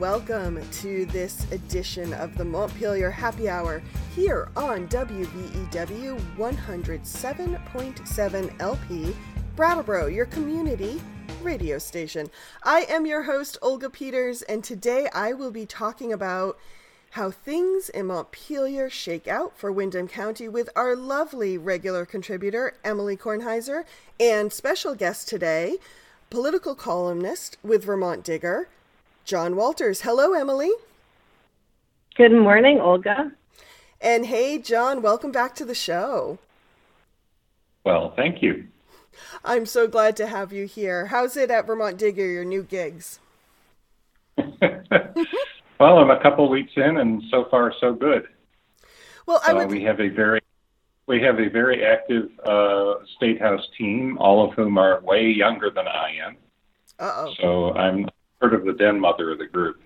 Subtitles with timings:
[0.00, 3.82] Welcome to this edition of the Montpelier Happy Hour
[4.16, 9.14] here on WVEW 107.7 LP,
[9.56, 11.02] Brattleboro, your community
[11.42, 12.30] radio station.
[12.62, 16.58] I am your host, Olga Peters, and today I will be talking about
[17.10, 23.18] how things in Montpelier shake out for Windham County with our lovely regular contributor, Emily
[23.18, 23.84] Kornheiser,
[24.18, 25.76] and special guest today,
[26.30, 28.70] political columnist with Vermont Digger,
[29.30, 30.00] John Walters.
[30.00, 30.72] Hello, Emily.
[32.16, 33.30] Good morning, Olga.
[34.00, 36.40] And hey, John, welcome back to the show.
[37.84, 38.66] Well, thank you.
[39.44, 41.06] I'm so glad to have you here.
[41.06, 43.20] How's it at Vermont Digger, your new gigs?
[44.36, 48.26] well, I'm a couple weeks in, and so far so good.
[49.26, 50.40] Well, I uh, we have a very
[51.06, 55.70] we have a very active uh, state house team, all of whom are way younger
[55.70, 56.36] than I am.
[56.98, 57.34] Uh-oh.
[57.40, 58.08] So I'm
[58.40, 59.80] sort of the den mother of the group.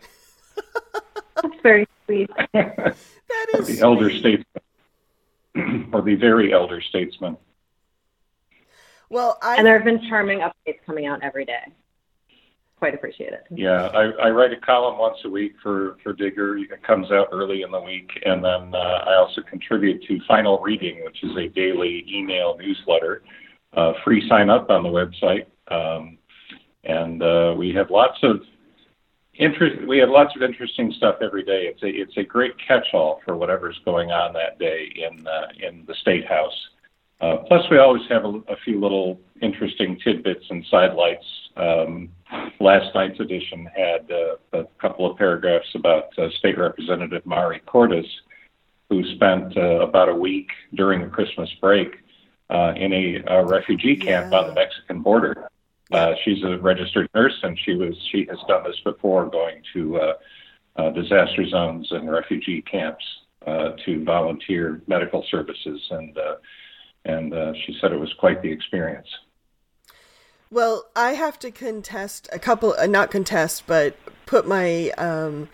[1.42, 2.30] That's very sweet.
[2.52, 2.96] that
[3.58, 7.36] is the elder statesman, or the very elder statesman.
[9.10, 11.72] Well, I and there have been charming updates coming out every day.
[12.78, 13.44] Quite appreciate it.
[13.50, 16.58] Yeah, I, I write a column once a week for for Digger.
[16.58, 20.58] It comes out early in the week, and then uh, I also contribute to Final
[20.60, 23.22] Reading, which is a daily email newsletter.
[23.72, 26.18] Uh, free sign up on the website, um,
[26.86, 28.40] and uh, we have lots of
[29.34, 29.86] interest.
[29.86, 31.66] We have lots of interesting stuff every day.
[31.66, 35.84] It's a it's a great catch-all for whatever's going on that day in uh, in
[35.86, 36.68] the state house.
[37.20, 41.24] Uh, plus, we always have a, a, few little interesting tidbits and sidelights.
[41.56, 42.10] Um,
[42.60, 48.06] last night's edition had uh, a couple of paragraphs about uh, State Representative Mari Cordes,
[48.90, 51.96] who spent uh, about a week during the Christmas break
[52.50, 54.38] uh, in a, a, refugee camp yeah.
[54.38, 55.48] on the Mexican border.
[56.24, 60.14] She's a registered nurse, and she was she has done this before, going to
[60.94, 63.04] disaster zones and refugee camps
[63.84, 66.16] to volunteer medical services and
[67.04, 69.08] and uh, she said it was quite the experience.
[70.50, 75.48] Well, I have to contest a couple, uh, not contest, but put my um,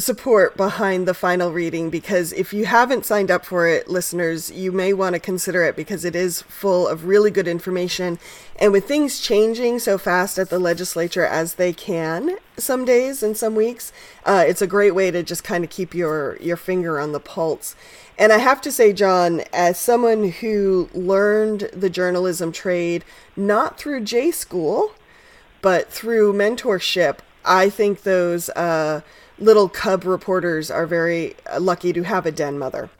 [0.00, 4.72] support behind the final reading because if you haven't signed up for it, listeners, you
[4.72, 8.18] may want to consider it because it is full of really good information.
[8.58, 13.36] And with things changing so fast at the legislature as they can some days and
[13.36, 13.92] some weeks,
[14.24, 17.20] uh, it's a great way to just kind of keep your, your finger on the
[17.20, 17.74] pulse.
[18.18, 24.02] And I have to say, John, as someone who learned the journalism trade not through
[24.02, 24.92] J school,
[25.62, 29.00] but through mentorship, I think those uh,
[29.40, 32.90] little cub reporters are very lucky to have a den mother,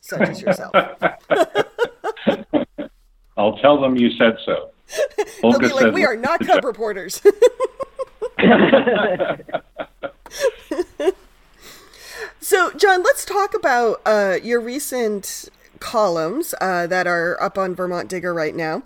[0.00, 0.72] such as yourself.
[3.36, 4.70] I'll tell them you said so.
[5.42, 7.22] They'll be like, we are not cub reporters.
[12.42, 18.08] So, John, let's talk about uh, your recent columns uh, that are up on Vermont
[18.08, 18.82] Digger right now.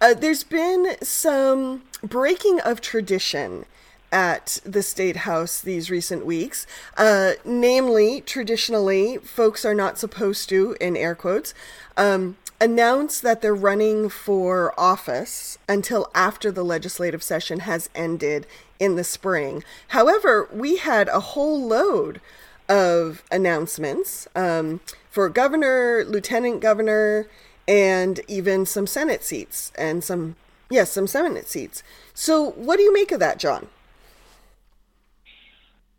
[0.00, 3.66] Uh, there's been some breaking of tradition
[4.12, 6.66] at the State House these recent weeks.
[6.96, 11.54] Uh, namely, traditionally, folks are not supposed to, in air quotes,
[11.96, 18.46] um, announce that they're running for office until after the legislative session has ended
[18.78, 19.64] in the spring.
[19.88, 22.20] However, we had a whole load
[22.68, 24.80] of announcements um,
[25.10, 27.26] for governor, lieutenant governor,
[27.66, 30.36] and even some Senate seats and some,
[30.70, 31.82] yes, some Senate seats.
[32.14, 33.68] So, what do you make of that, John?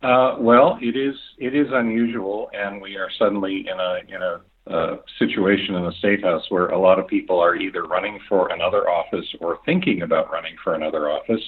[0.04, 4.42] Uh, well, it is it is unusual, and we are suddenly in a in a
[4.70, 8.50] uh, situation in the state house where a lot of people are either running for
[8.50, 11.42] another office or thinking about running for another office.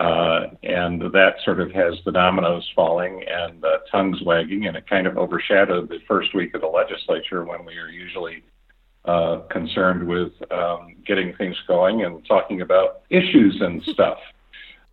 [0.00, 4.88] Uh, and that sort of has the dominoes falling and uh, tongues wagging, and it
[4.88, 8.42] kind of overshadowed the first week of the legislature when we are usually
[9.04, 14.18] uh, concerned with um, getting things going and talking about issues and stuff.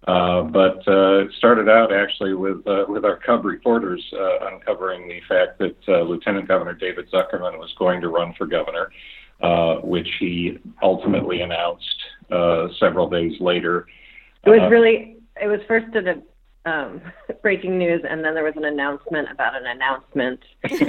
[0.07, 5.07] Uh, but uh, it started out actually with uh, with our Cub reporters uh, uncovering
[5.10, 8.92] the fact that uh, Lieutenant Governor David Zuckerman was going to run for governor,
[9.42, 11.98] uh, which he ultimately announced
[12.31, 13.88] uh, several days later.
[14.46, 16.24] It was really, it was first the
[16.66, 17.02] um,
[17.42, 20.40] breaking news, and then there was an announcement about an announcement,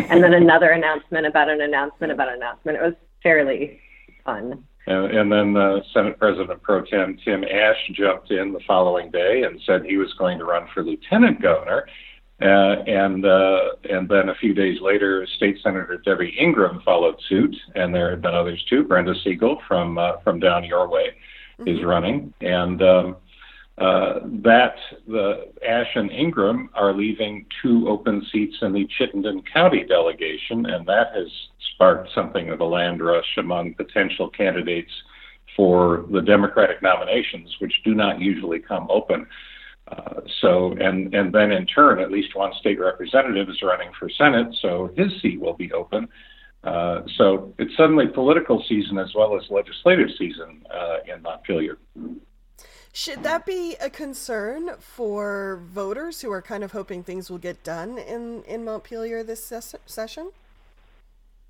[0.09, 2.79] and then another announcement about an announcement about an announcement.
[2.79, 3.81] It was fairly
[4.25, 4.65] fun.
[4.87, 9.43] And, and then uh, Senate President Pro Tem Tim Ashe jumped in the following day
[9.43, 11.87] and said he was going to run for lieutenant governor.
[12.43, 13.61] Uh, and uh,
[13.91, 18.23] and then a few days later, State Senator Debbie Ingram followed suit, and there have
[18.23, 18.83] been others too.
[18.83, 21.11] Brenda Siegel from uh, from down your way
[21.59, 21.69] mm-hmm.
[21.69, 23.17] is running, and um,
[23.79, 24.75] uh, that
[25.09, 30.87] the Ashe and Ingram are leaving two open seats in the Chittenden County delegation, and
[30.87, 31.29] that has
[31.75, 34.91] sparked something of a land rush among potential candidates
[35.57, 39.27] for the Democratic nominations, which do not usually come open.
[39.89, 44.09] Uh, so, and and then in turn, at least one state representative is running for
[44.09, 46.07] Senate, so his seat will be open.
[46.63, 51.79] Uh, so it's suddenly political season as well as legislative season uh, in Montpelier.
[52.93, 57.63] Should that be a concern for voters who are kind of hoping things will get
[57.63, 60.33] done in, in Montpelier this ses- session?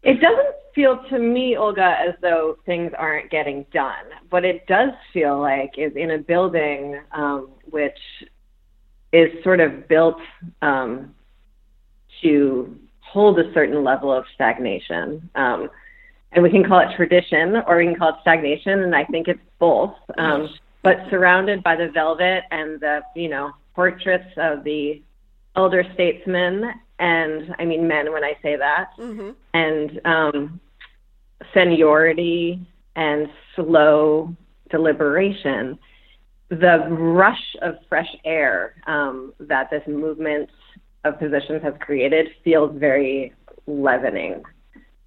[0.03, 4.05] It doesn't feel to me, Olga, as though things aren't getting done.
[4.29, 7.99] What it does feel like is in a building um, which
[9.13, 10.21] is sort of built
[10.63, 11.15] um,
[12.23, 15.29] to hold a certain level of stagnation.
[15.35, 15.71] Um,
[16.33, 19.27] and we can call it tradition or we can call it stagnation, and I think
[19.27, 19.95] it's both.
[20.17, 20.49] Um,
[20.83, 25.03] but surrounded by the velvet and the, you know, portraits of the
[25.57, 29.31] elder statesmen, and I mean men when I say that, mm-hmm.
[29.55, 30.61] and um,
[31.55, 32.61] seniority
[32.97, 34.35] and slow
[34.71, 35.79] deliberation,
[36.49, 40.51] the rush of fresh air um, that this movement
[41.05, 43.33] of positions has created feels very
[43.67, 44.43] leavening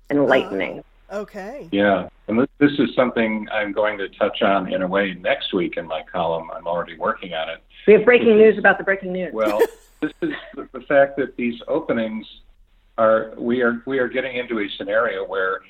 [0.09, 0.79] and lightening.
[0.79, 1.69] Uh, okay.
[1.71, 5.53] Yeah, and this, this is something I'm going to touch on in a way next
[5.53, 6.49] week in my column.
[6.51, 7.63] I'm already working on it.
[7.87, 9.31] We have breaking news about the breaking news.
[9.33, 9.59] Well,
[10.01, 12.25] this is the, the fact that these openings
[12.97, 15.61] are we are we are getting into a scenario where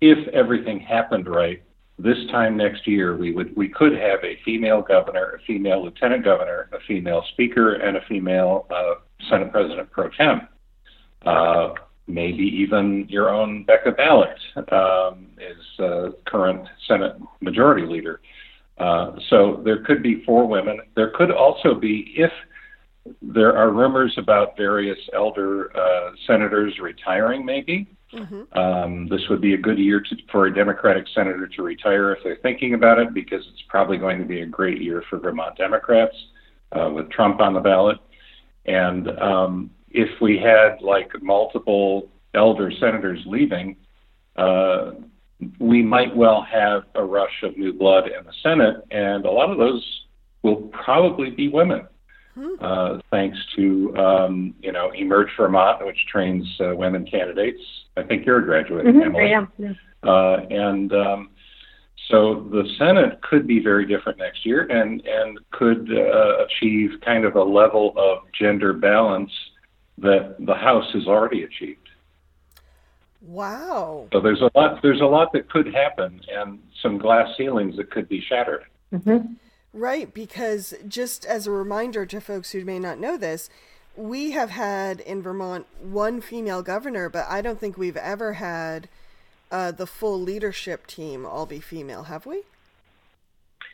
[0.00, 1.62] if everything happened right,
[1.98, 6.24] this time next year we would we could have a female governor, a female lieutenant
[6.24, 8.94] governor, a female speaker, and a female uh,
[9.28, 10.48] Senate President pro tem.
[11.26, 11.70] Uh,
[12.08, 18.20] maybe even your own Becca Balint um, is uh, current Senate Majority Leader.
[18.78, 20.80] Uh, so there could be four women.
[20.94, 22.32] There could also be, if
[23.20, 27.86] there are rumors about various elder uh, senators retiring, maybe.
[28.12, 28.58] Mm-hmm.
[28.58, 32.24] Um, this would be a good year to, for a Democratic senator to retire if
[32.24, 35.56] they're thinking about it, because it's probably going to be a great year for Vermont
[35.58, 36.16] Democrats
[36.72, 37.98] uh, with Trump on the ballot.
[38.64, 43.76] And um, if we had like multiple elder senators leaving,
[44.36, 44.92] uh,
[45.58, 49.50] we might well have a rush of new blood in the Senate, and a lot
[49.50, 49.84] of those
[50.42, 51.86] will probably be women.
[52.34, 52.54] Hmm.
[52.60, 57.60] Uh, thanks to um, you know Emerge Vermont, which trains uh, women candidates.
[57.96, 59.02] I think you're a graduate, mm-hmm.
[59.02, 59.30] Emily.
[59.30, 59.46] Yeah.
[59.58, 59.72] yeah.
[60.08, 61.30] Uh, and um,
[62.08, 67.24] so the Senate could be very different next year, and and could uh, achieve kind
[67.24, 69.32] of a level of gender balance
[70.00, 71.88] that the House has already achieved.
[73.20, 74.08] Wow.
[74.12, 77.90] So there's a lot there's a lot that could happen, and some glass ceilings that
[77.90, 78.64] could be shattered.
[78.92, 79.34] Mm-hmm.
[79.74, 83.50] Right, because just as a reminder to folks who may not know this,
[83.96, 88.88] we have had in Vermont one female governor, but I don't think we've ever had
[89.50, 92.42] uh, the full leadership team all be female, have we?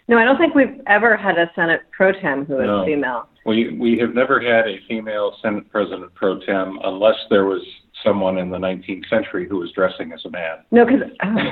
[0.06, 2.84] No, I don't think we've ever had a Senate pro tem who is No.
[2.84, 3.28] female.
[3.46, 7.62] We we have never had a female Senate President pro tem unless there was
[8.02, 10.58] someone in the 19th century who was dressing as a man.
[10.70, 11.02] No, because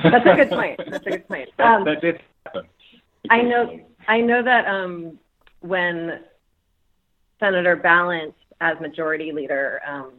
[0.05, 0.81] that's a good point.
[0.91, 1.49] That's a good point.
[1.59, 2.67] That, Um, that did happen.
[3.31, 3.81] I know.
[4.09, 5.19] I know that um,
[5.61, 6.21] when
[7.41, 10.13] Senator Balint, as Majority Leader, um,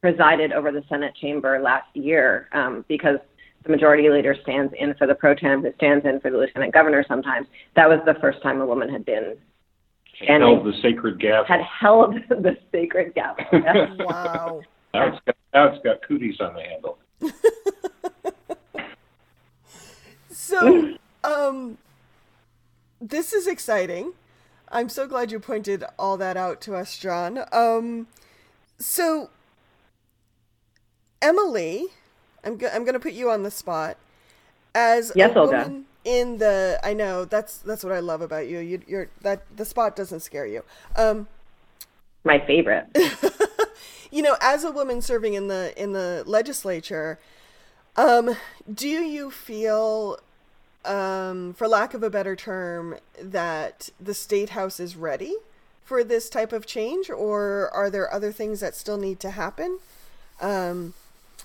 [0.00, 3.18] presided over the Senate chamber last year, um, because
[3.64, 6.72] the Majority Leader stands in for the pro tem, who stands in for the Lieutenant
[6.72, 7.46] Governor sometimes.
[7.76, 9.36] That was the first time a woman had been
[10.28, 11.44] And held the sacred gavel.
[11.46, 13.44] had held the sacred gavel.
[13.52, 13.94] Yeah.
[14.04, 14.62] Wow.
[14.92, 16.98] now, it's got, now it's got cooties on the handle.
[20.30, 21.78] So, um,
[23.00, 24.12] this is exciting.
[24.70, 27.40] I'm so glad you pointed all that out to us, John.
[27.52, 28.08] Um,
[28.78, 29.30] so,
[31.22, 31.86] Emily,
[32.44, 33.96] I'm go- I'm going to put you on the spot
[34.74, 35.58] as Yes, a Olga.
[35.58, 36.78] woman in the.
[36.84, 38.58] I know that's that's what I love about you.
[38.58, 40.62] You you're that the spot doesn't scare you.
[40.96, 41.28] Um,
[42.24, 42.86] My favorite.
[44.10, 47.18] you know, as a woman serving in the in the legislature,
[47.96, 48.36] um,
[48.72, 50.18] do you feel,
[50.84, 55.34] um, for lack of a better term, that the state house is ready
[55.84, 59.78] for this type of change, or are there other things that still need to happen?
[60.40, 60.94] Um,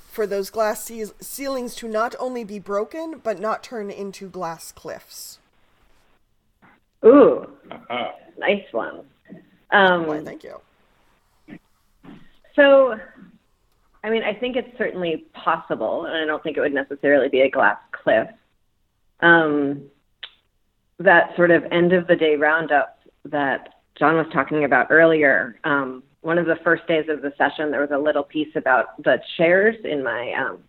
[0.10, 4.72] for those glass ce- ceilings to not only be broken but not turn into glass
[4.72, 5.40] cliffs.
[7.06, 8.12] Ooh, Uh-huh.
[8.38, 9.06] nice one.
[9.72, 10.60] Um, Why, thank you.
[12.56, 13.00] So,
[14.04, 17.42] I mean, I think it's certainly possible, and I don't think it would necessarily be
[17.42, 18.28] a glass cliff.
[19.22, 19.84] Um,
[20.98, 25.60] that sort of end of the day roundup that John was talking about earlier.
[25.64, 29.02] Um, one of the first days of the session, there was a little piece about
[29.04, 30.60] the chairs in my um,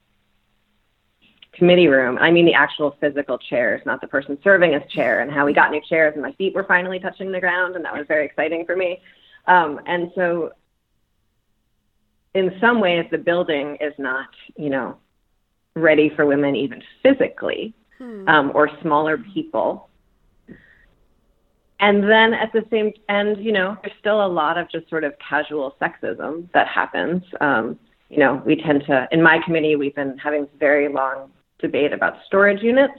[1.52, 2.18] committee room.
[2.18, 5.52] I mean the actual physical chairs, not the person serving as chair, and how we
[5.52, 8.24] got new chairs and my feet were finally touching the ground, and that was very
[8.24, 9.00] exciting for me.
[9.46, 10.52] Um, and so,
[12.34, 14.96] in some ways, the building is not, you know,
[15.74, 18.26] ready for women even physically hmm.
[18.28, 19.89] um, or smaller people.
[21.80, 25.02] And then at the same end, you know, there's still a lot of just sort
[25.02, 27.22] of casual sexism that happens.
[27.40, 27.78] Um,
[28.10, 31.92] you know, we tend to, in my committee, we've been having a very long debate
[31.92, 32.92] about storage units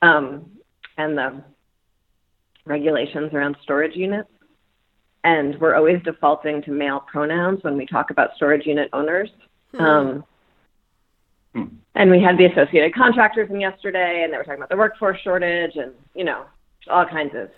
[0.00, 0.50] um,
[0.96, 1.42] and the
[2.64, 4.30] regulations around storage units.
[5.24, 9.28] And we're always defaulting to male pronouns when we talk about storage unit owners.
[9.72, 9.80] Hmm.
[9.80, 10.24] Um,
[11.54, 11.64] hmm.
[11.94, 15.20] And we had the associated contractors in yesterday, and they were talking about the workforce
[15.20, 16.44] shortage, and you know,
[16.90, 17.50] all kinds of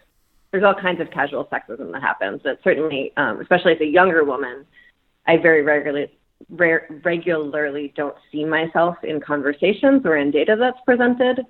[0.50, 2.41] there's all kinds of casual sexism that happens.
[2.45, 4.67] That certainly, um, especially as a younger woman,
[5.26, 6.11] I very regularly
[6.50, 11.41] regularly don't see myself in conversations or in data that's presented.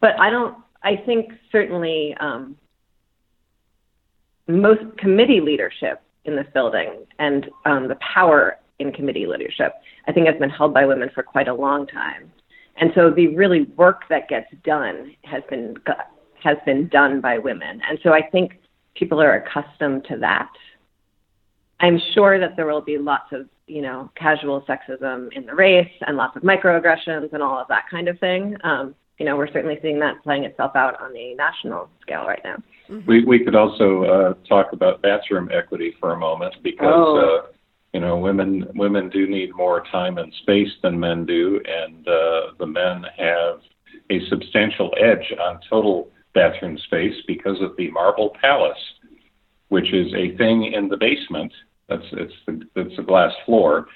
[0.00, 0.56] But I don't.
[0.82, 2.56] I think certainly um,
[4.46, 9.74] most committee leadership in this building and um, the power in committee leadership,
[10.06, 12.30] I think, has been held by women for quite a long time.
[12.76, 15.76] And so the really work that gets done has been
[16.44, 17.80] has been done by women.
[17.88, 18.60] And so I think
[18.94, 20.50] people are accustomed to that.
[21.80, 25.90] I'm sure that there will be lots of you know, casual sexism in the race
[26.06, 28.56] and lots of microaggressions and all of that kind of thing.
[28.62, 32.42] Um, you know, we're certainly seeing that playing itself out on the national scale right
[32.44, 32.56] now.
[32.90, 33.06] Mm-hmm.
[33.06, 37.44] We we could also uh, talk about bathroom equity for a moment because oh.
[37.44, 37.52] uh,
[37.94, 42.40] you know women women do need more time and space than men do, and uh,
[42.58, 43.60] the men have
[44.10, 48.78] a substantial edge on total bathroom space because of the Marble Palace,
[49.68, 51.52] which is a thing in the basement
[51.88, 53.86] that's it's the it's a glass floor.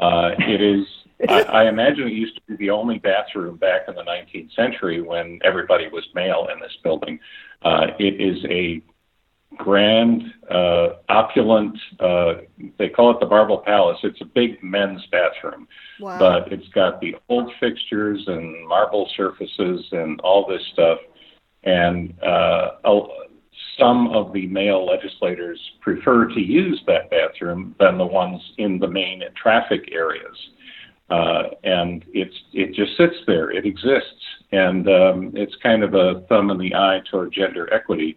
[0.00, 0.86] Uh, it is.
[1.28, 5.00] I, I imagine it used to be the only bathroom back in the 19th century
[5.00, 7.18] when everybody was male in this building.
[7.62, 8.82] Uh, it is a
[9.56, 11.78] grand, uh, opulent.
[11.98, 12.34] Uh,
[12.78, 13.98] they call it the Marble Palace.
[14.02, 15.66] It's a big men's bathroom,
[16.00, 16.18] wow.
[16.18, 20.98] but it's got the old fixtures and marble surfaces and all this stuff.
[21.66, 22.70] And uh,
[23.78, 28.88] some of the male legislators prefer to use that bathroom than the ones in the
[28.88, 30.36] main traffic areas.
[31.10, 33.50] Uh, and it's it just sits there.
[33.50, 38.16] It exists, and um, it's kind of a thumb in the eye toward gender equity.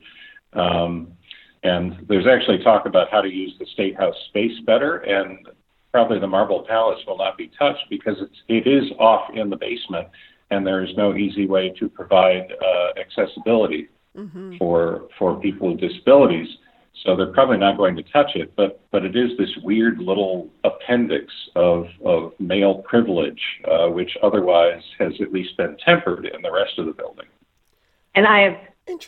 [0.53, 1.13] Um,
[1.61, 5.47] and there's actually talk about how to use the state house space better, and
[5.91, 9.57] probably the Marble Palace will not be touched because it's it is off in the
[9.57, 10.07] basement,
[10.51, 14.57] and there is no easy way to provide uh, accessibility mm-hmm.
[14.57, 16.47] for for people with disabilities.
[17.05, 20.49] So they're probably not going to touch it, but but it is this weird little
[20.63, 26.51] appendix of of male privilege, uh, which otherwise has at least been tempered in the
[26.51, 27.25] rest of the building.
[28.15, 28.57] And I have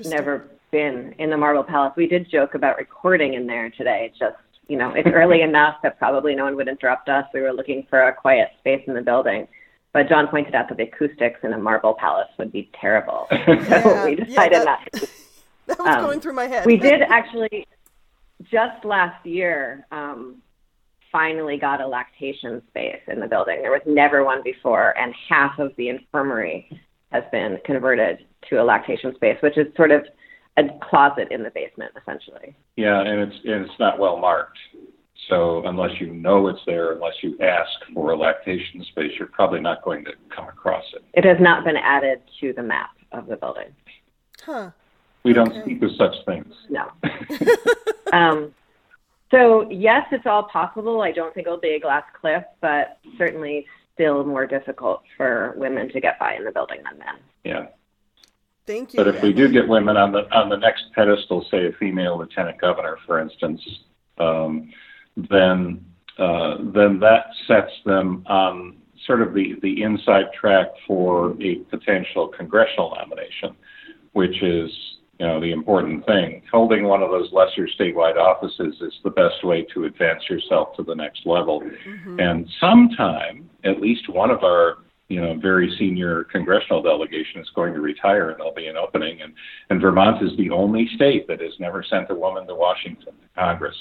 [0.05, 1.93] never been in the Marble Palace.
[1.97, 4.13] We did joke about recording in there today.
[4.17, 7.25] Just you know, it's early enough that probably no one would interrupt us.
[7.33, 9.47] We were looking for a quiet space in the building.
[9.93, 13.27] But John pointed out that the acoustics in a marble palace would be terrible.
[13.31, 15.07] So we decided yeah, that, not to.
[15.67, 16.65] That was um, going through my head.
[16.65, 17.67] we did actually,
[18.43, 20.41] just last year, um,
[21.11, 23.61] finally got a lactation space in the building.
[23.61, 26.69] There was never one before, and half of the infirmary
[27.11, 30.03] has been converted to a lactation space, which is sort of
[30.57, 32.55] a closet in the basement, essentially.
[32.75, 34.57] Yeah, and it's and it's not well marked.
[35.29, 39.61] So unless you know it's there, unless you ask for a lactation space, you're probably
[39.61, 41.03] not going to come across it.
[41.13, 43.73] It has not been added to the map of the building.
[44.43, 44.71] Huh.
[45.23, 46.53] We don't speak of such things.
[46.69, 46.89] No.
[48.13, 48.53] um,
[49.29, 51.01] so yes, it's all possible.
[51.01, 55.89] I don't think it'll be a glass cliff, but certainly still more difficult for women
[55.89, 57.15] to get by in the building than men.
[57.43, 57.67] Yeah.
[58.65, 58.97] Thank you.
[58.97, 62.17] But if we do get women on the on the next pedestal, say a female
[62.17, 63.61] lieutenant governor, for instance,
[64.17, 64.71] um,
[65.29, 65.85] then
[66.17, 72.27] uh, then that sets them on sort of the, the inside track for a potential
[72.27, 73.55] congressional nomination,
[74.13, 74.69] which is
[75.19, 76.41] you know the important thing.
[76.51, 80.83] Holding one of those lesser statewide offices is the best way to advance yourself to
[80.83, 81.61] the next level.
[81.61, 82.19] Mm-hmm.
[82.19, 84.77] And sometime, at least one of our
[85.09, 89.21] you know very senior congressional delegation is going to retire, and there'll be an opening.
[89.21, 89.33] And
[89.69, 93.29] and Vermont is the only state that has never sent a woman to Washington to
[93.35, 93.75] Congress.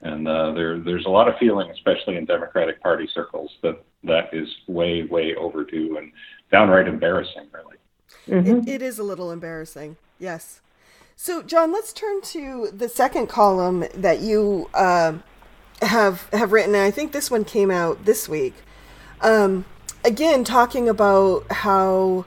[0.00, 4.34] And uh, there, there's a lot of feeling, especially in Democratic Party circles, that that
[4.34, 6.12] is way, way overdue and
[6.52, 7.76] downright embarrassing, really.
[8.28, 8.68] Mm-hmm.
[8.68, 10.60] It, it is a little embarrassing, yes.
[11.16, 15.14] So, John, let's turn to the second column that you uh,
[15.80, 16.74] have have written.
[16.74, 18.54] And I think this one came out this week.
[19.20, 19.64] Um,
[20.04, 22.26] again, talking about how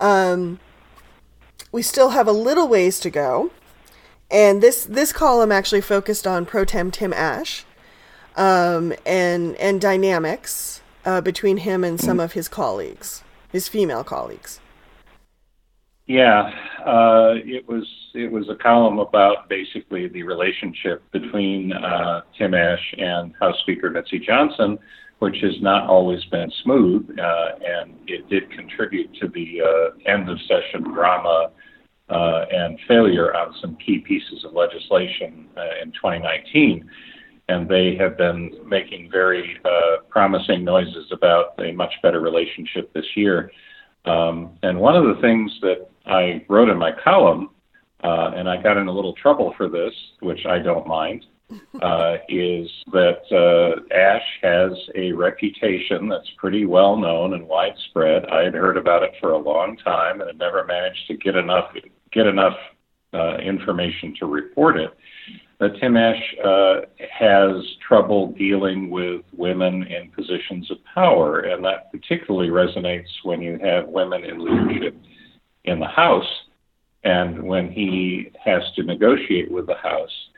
[0.00, 0.58] um,
[1.72, 3.50] we still have a little ways to go,
[4.30, 7.64] and this this column actually focused on pro tem Tim Ashe
[8.36, 14.60] um, and and dynamics uh, between him and some of his colleagues, his female colleagues.
[16.06, 16.50] Yeah,
[16.84, 22.94] uh, it was it was a column about basically the relationship between uh, Tim Ashe
[22.98, 24.78] and House Speaker Mitzi Johnson,
[25.20, 30.28] which has not always been smooth, uh, and it did contribute to the uh, end
[30.28, 31.50] of session drama
[32.10, 36.88] and failure on some key pieces of legislation uh, in 2019
[37.50, 43.16] and they have been making very uh, promising noises about a much better relationship this
[43.16, 43.50] year.
[44.04, 47.50] Um, and one of the things that I wrote in my column,
[48.04, 51.26] uh, and I got in a little trouble for this, which I don't mind,
[51.82, 58.26] uh, is that uh, Ashe has a reputation that's pretty well known and widespread.
[58.26, 61.34] I had heard about it for a long time and had never managed to get
[61.34, 61.74] enough
[62.12, 62.56] get enough
[63.14, 64.90] uh, information to report it.
[65.58, 66.80] That Tim Ashe uh,
[67.18, 67.52] has
[67.86, 73.88] trouble dealing with women in positions of power, and that particularly resonates when you have
[73.88, 74.96] women in leadership
[75.64, 76.24] in the House,
[77.04, 80.28] and when he has to negotiate with the House,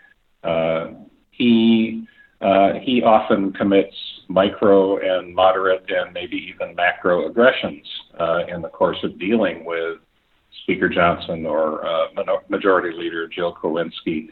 [0.43, 0.87] uh,
[1.31, 2.07] he
[2.41, 3.95] uh, he often commits
[4.27, 7.87] micro and moderate and maybe even macro aggressions
[8.19, 9.99] uh, in the course of dealing with
[10.63, 12.07] Speaker Johnson or uh,
[12.49, 14.29] Majority Leader Jill Krowinski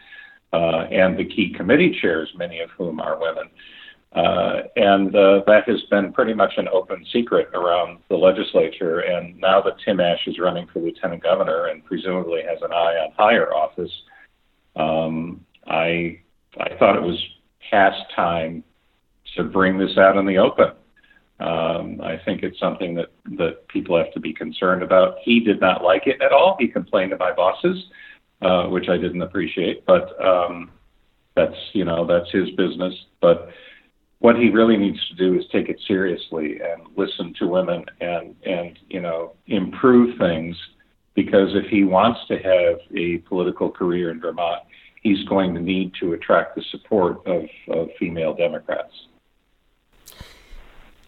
[0.52, 3.44] uh, and the key committee chairs, many of whom are women.
[4.12, 9.00] Uh, and uh, that has been pretty much an open secret around the legislature.
[9.00, 12.96] And now that Tim Ashe is running for lieutenant governor and presumably has an eye
[13.06, 13.92] on higher office,
[14.74, 16.20] um, I
[16.58, 17.24] I thought it was
[17.70, 18.64] past time
[19.36, 20.72] to bring this out in the open.
[21.40, 25.16] Um, I think it's something that that people have to be concerned about.
[25.22, 26.56] He did not like it at all.
[26.58, 27.84] He complained to my bosses
[28.42, 29.84] uh, which I didn't appreciate.
[29.86, 30.70] But um,
[31.36, 32.94] that's you know that's his business.
[33.20, 33.50] But
[34.18, 38.34] what he really needs to do is take it seriously and listen to women and
[38.44, 40.56] and you know improve things
[41.14, 44.62] because if he wants to have a political career in Vermont,
[45.02, 48.92] he's going to need to attract the support of, of female Democrats.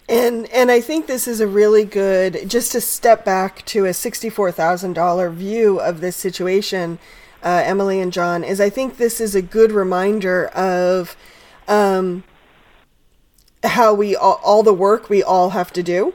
[0.09, 3.95] And and I think this is a really good just to step back to a
[3.95, 6.99] sixty four thousand dollar view of this situation
[7.43, 11.17] uh, Emily and John, is I think this is a good reminder of
[11.67, 12.25] um,
[13.65, 16.15] how we all, all, the work we all have to do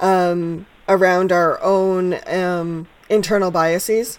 [0.00, 4.18] um, around our own um, internal biases,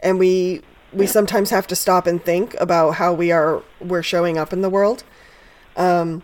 [0.00, 4.38] and we we sometimes have to stop and think about how we are we're showing
[4.38, 5.04] up in the world.
[5.76, 6.22] Um,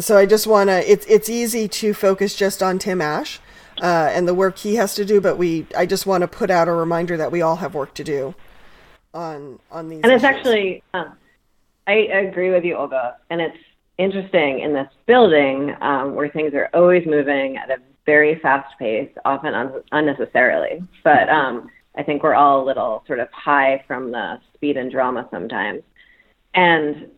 [0.00, 0.90] so I just want to.
[0.90, 3.40] It's it's easy to focus just on Tim Ashe.
[3.80, 6.50] Uh, and the work he has to do, but we I just want to put
[6.50, 8.34] out a reminder that we all have work to do
[9.14, 10.00] on on these.
[10.02, 11.10] And it's actually, uh,
[11.86, 13.16] I agree with you, Olga.
[13.30, 13.56] And it's
[13.96, 19.10] interesting in this building um, where things are always moving at a very fast pace,
[19.24, 20.82] often un- unnecessarily.
[21.04, 24.90] But um, I think we're all a little sort of high from the speed and
[24.90, 25.82] drama sometimes.
[26.54, 27.08] And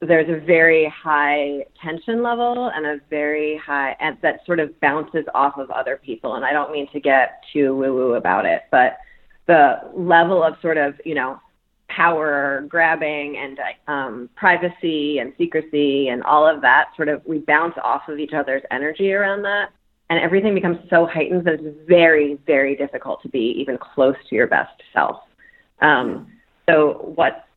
[0.00, 5.24] there's a very high tension level and a very high and that sort of bounces
[5.34, 6.34] off of other people.
[6.34, 8.98] And i don't mean to get too woo woo about it but
[9.46, 11.40] the level of sort of you know
[11.88, 13.58] power grabbing and
[13.88, 18.32] um, privacy and secrecy and all of that sort of we bounce off of each
[18.32, 19.70] other's energy around that.
[20.10, 24.36] And everything becomes so heightened that it's very very difficult to be even close to
[24.36, 25.16] your best self.
[25.80, 26.30] Um,
[26.68, 27.47] so what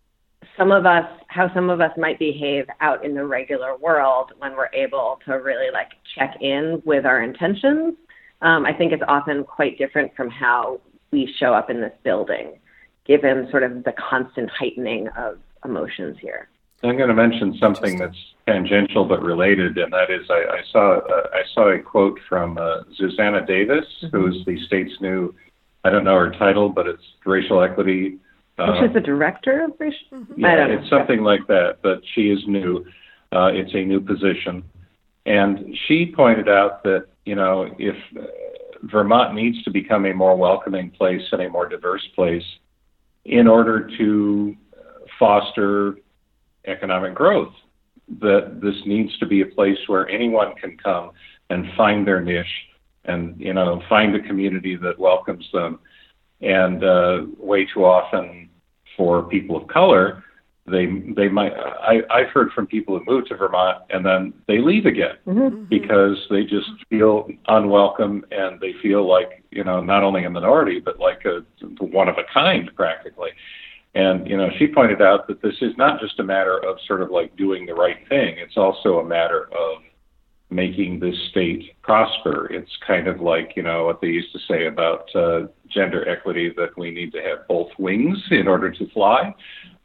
[0.62, 4.52] some of us how some of us might behave out in the regular world when
[4.54, 7.96] we're able to really like check in with our intentions
[8.42, 10.80] um, i think it's often quite different from how
[11.12, 12.58] we show up in this building,
[13.06, 16.50] given sort of the constant heightening of emotions here.
[16.84, 20.98] I'm going to mention something that's tangential but related, and that is I, I saw
[20.98, 24.18] uh, I saw a quote from uh, Xusana Davis, mm-hmm.
[24.18, 25.36] who is the state's new
[25.84, 28.18] I don't know her title, but it's racial equity.
[28.62, 29.98] Uh, She's the director of racial.
[30.14, 30.40] Mm-hmm.
[30.40, 32.86] Yeah, it's something like that, but she is new.
[33.32, 34.64] Uh, it's a new position,
[35.26, 37.96] and she pointed out that you know if
[38.84, 42.44] Vermont needs to become a more welcoming place and a more diverse place
[43.26, 44.56] in order to
[45.20, 45.98] foster
[46.66, 47.54] economic growth.
[48.20, 51.12] That this needs to be a place where anyone can come
[51.50, 52.46] and find their niche
[53.06, 55.80] and you know find a community that welcomes them.
[56.42, 58.50] and uh, way too often
[58.98, 60.24] for people of color,
[60.68, 61.54] they they might.
[61.54, 65.64] I, I've heard from people who move to Vermont and then they leave again mm-hmm.
[65.66, 70.80] because they just feel unwelcome and they feel like you know not only a minority
[70.80, 71.42] but like a
[71.80, 73.32] one of a kind practically.
[73.94, 77.02] And you know, she pointed out that this is not just a matter of sort
[77.02, 78.38] of like doing the right thing.
[78.38, 79.82] It's also a matter of
[80.52, 82.52] making this state prosper.
[82.52, 86.54] It's kind of like you know what they used to say about uh, gender equity
[86.58, 89.34] that we need to have both wings in order to fly.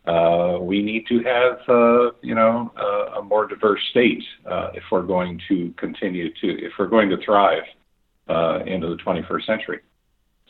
[0.07, 4.83] Uh, we need to have uh, you know uh, a more diverse state uh, if
[4.91, 7.65] we're going to continue to if we're going to thrive
[8.29, 9.81] uh, into the 21st century.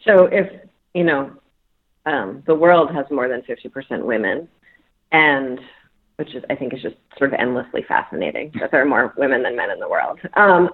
[0.05, 0.51] So if
[0.95, 1.33] you know
[2.07, 4.49] um, the world has more than 50% women,
[5.13, 5.59] and
[6.17, 9.43] which is I think is just sort of endlessly fascinating that there are more women
[9.43, 10.19] than men in the world.
[10.35, 10.71] Um,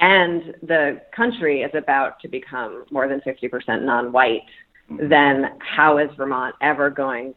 [0.00, 4.42] and the country is about to become more than 50% non-white,
[4.88, 7.34] then how is Vermont ever going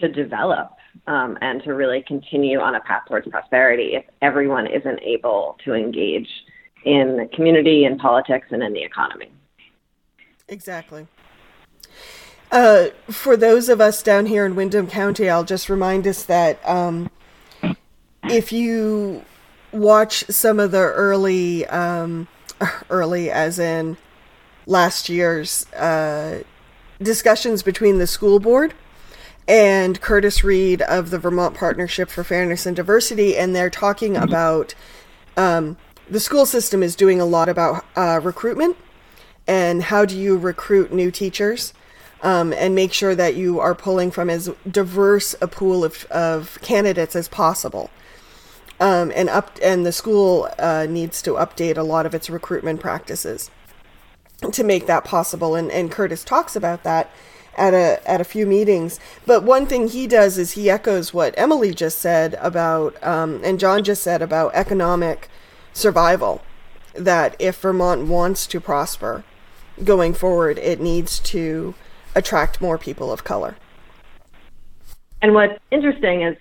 [0.00, 0.70] to develop
[1.06, 5.74] um, and to really continue on a path towards prosperity if everyone isn't able to
[5.74, 6.28] engage
[6.84, 9.30] in the community in politics and in the economy?
[10.48, 11.06] Exactly.
[12.50, 16.58] Uh, for those of us down here in Windham County, I'll just remind us that
[16.68, 17.08] um,
[18.24, 19.24] if you
[19.72, 22.26] watch some of the early, um,
[22.90, 23.96] early as in
[24.66, 26.42] last year's uh,
[27.00, 28.74] discussions between the school board
[29.46, 34.74] and Curtis Reed of the Vermont Partnership for Fairness and Diversity, and they're talking about
[35.36, 35.76] um,
[36.08, 38.76] the school system is doing a lot about uh, recruitment
[39.46, 41.72] and how do you recruit new teachers
[42.22, 46.58] um, and make sure that you are pulling from as diverse a pool of, of
[46.62, 47.90] candidates as possible.
[48.78, 52.80] Um, and up and the school uh, needs to update a lot of its recruitment
[52.80, 53.50] practices
[54.52, 55.54] to make that possible.
[55.54, 57.10] And, and Curtis talks about that
[57.56, 58.98] at a at a few meetings.
[59.26, 63.60] But one thing he does is he echoes what Emily just said about um, and
[63.60, 65.28] John just said about economic
[65.72, 66.40] survival.
[66.94, 69.24] That if Vermont wants to prosper,
[69.84, 71.74] going forward, it needs to
[72.14, 73.56] attract more people of color.
[75.22, 76.36] And what's interesting is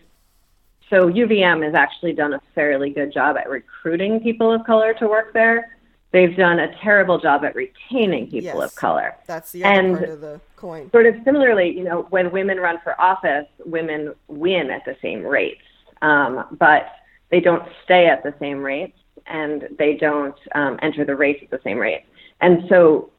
[0.89, 5.07] so UVM has actually done a fairly good job at recruiting people of color to
[5.07, 5.77] work there.
[6.11, 9.15] They've done a terrible job at retaining people yes, of color.
[9.27, 10.89] That's the other and part of the coin.
[10.91, 15.23] Sort of similarly, you know, when women run for office, women win at the same
[15.23, 15.61] rates,
[16.01, 16.87] um, but
[17.29, 21.51] they don't stay at the same rates and they don't um, enter the race at
[21.51, 22.05] the same rate.
[22.41, 23.11] And so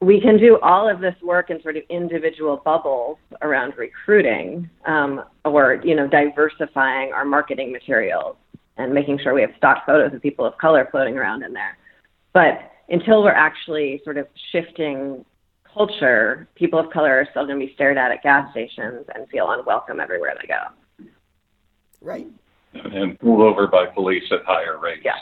[0.00, 5.22] we can do all of this work in sort of individual bubbles around recruiting um,
[5.44, 8.36] or you know diversifying our marketing materials
[8.78, 11.76] and making sure we have stock photos of people of color floating around in there.
[12.32, 15.24] But until we're actually sort of shifting
[15.72, 19.28] culture people of color are still going to be stared at at gas stations and
[19.28, 21.08] feel unwelcome everywhere they go.
[22.00, 22.26] Right.
[22.72, 25.04] And pulled over by police at higher rates.
[25.04, 25.16] Yeah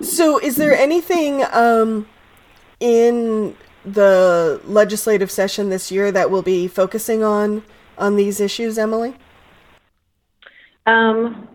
[0.00, 2.06] so, is there anything um,
[2.78, 7.62] in the legislative session this year that we'll be focusing on
[7.98, 9.14] on these issues, Emily?
[10.86, 11.48] Um,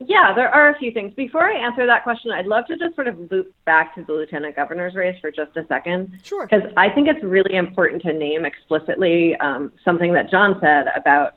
[0.00, 1.12] yeah, there are a few things.
[1.14, 4.12] Before I answer that question, I'd love to just sort of loop back to the
[4.12, 6.20] lieutenant governor's race for just a second.
[6.22, 6.46] Sure.
[6.46, 11.32] Because I think it's really important to name explicitly um, something that John said about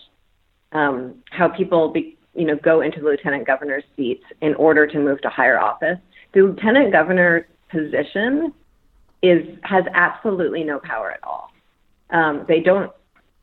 [0.74, 5.00] um, how people, be, you know, go into the lieutenant governor's seats in order to
[5.00, 5.98] move to higher office
[6.34, 8.54] the lieutenant governor's position
[9.22, 11.52] is has absolutely no power at all.
[12.10, 12.92] Um, they don't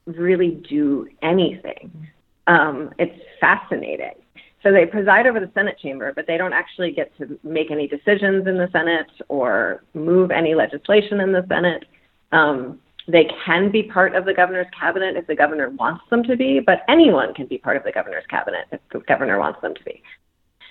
[0.06, 2.08] really do anything.
[2.46, 4.14] Um, it's fascinating.
[4.62, 7.86] So they preside over the Senate chamber, but they don't actually get to make any
[7.86, 11.84] decisions in the Senate or move any legislation in the Senate.
[12.32, 16.36] Um, they can be part of the governor's cabinet if the governor wants them to
[16.36, 19.74] be, but anyone can be part of the governor's cabinet if the governor wants them
[19.74, 20.02] to be.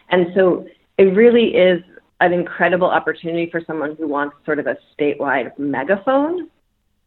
[0.10, 1.82] And so it really is
[2.20, 6.50] an incredible opportunity for someone who wants sort of a statewide megaphone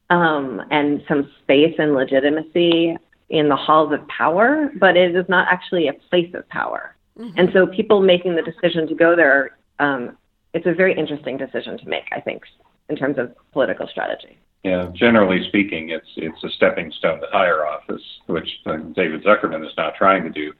[0.09, 2.97] um, and some space and legitimacy
[3.29, 6.97] in the halls of power, but it is not actually a place of power.
[7.19, 7.39] Mm-hmm.
[7.39, 10.17] And so people making the decision to go there, um,
[10.53, 12.43] it's a very interesting decision to make, I think,
[12.89, 14.39] in terms of political strategy.
[14.65, 19.65] Yeah, generally speaking, it's it's a stepping stone to higher office, which uh, David Zuckerman
[19.65, 20.53] is now trying to do,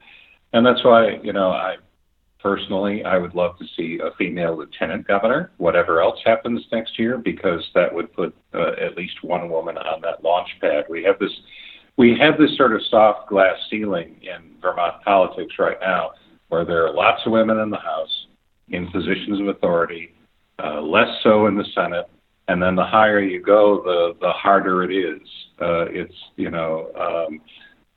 [0.53, 1.75] and that's why you know I
[2.41, 7.19] Personally, I would love to see a female lieutenant governor, whatever else happens next year,
[7.19, 10.85] because that would put uh, at least one woman on that launch pad.
[10.89, 11.31] We have this,
[11.97, 16.11] we have this sort of soft glass ceiling in Vermont politics right now,
[16.49, 18.25] where there are lots of women in the House,
[18.69, 20.15] in positions of authority,
[20.63, 22.09] uh, less so in the Senate,
[22.47, 25.21] and then the higher you go, the the harder it is.
[25.61, 27.39] Uh, it's you know um,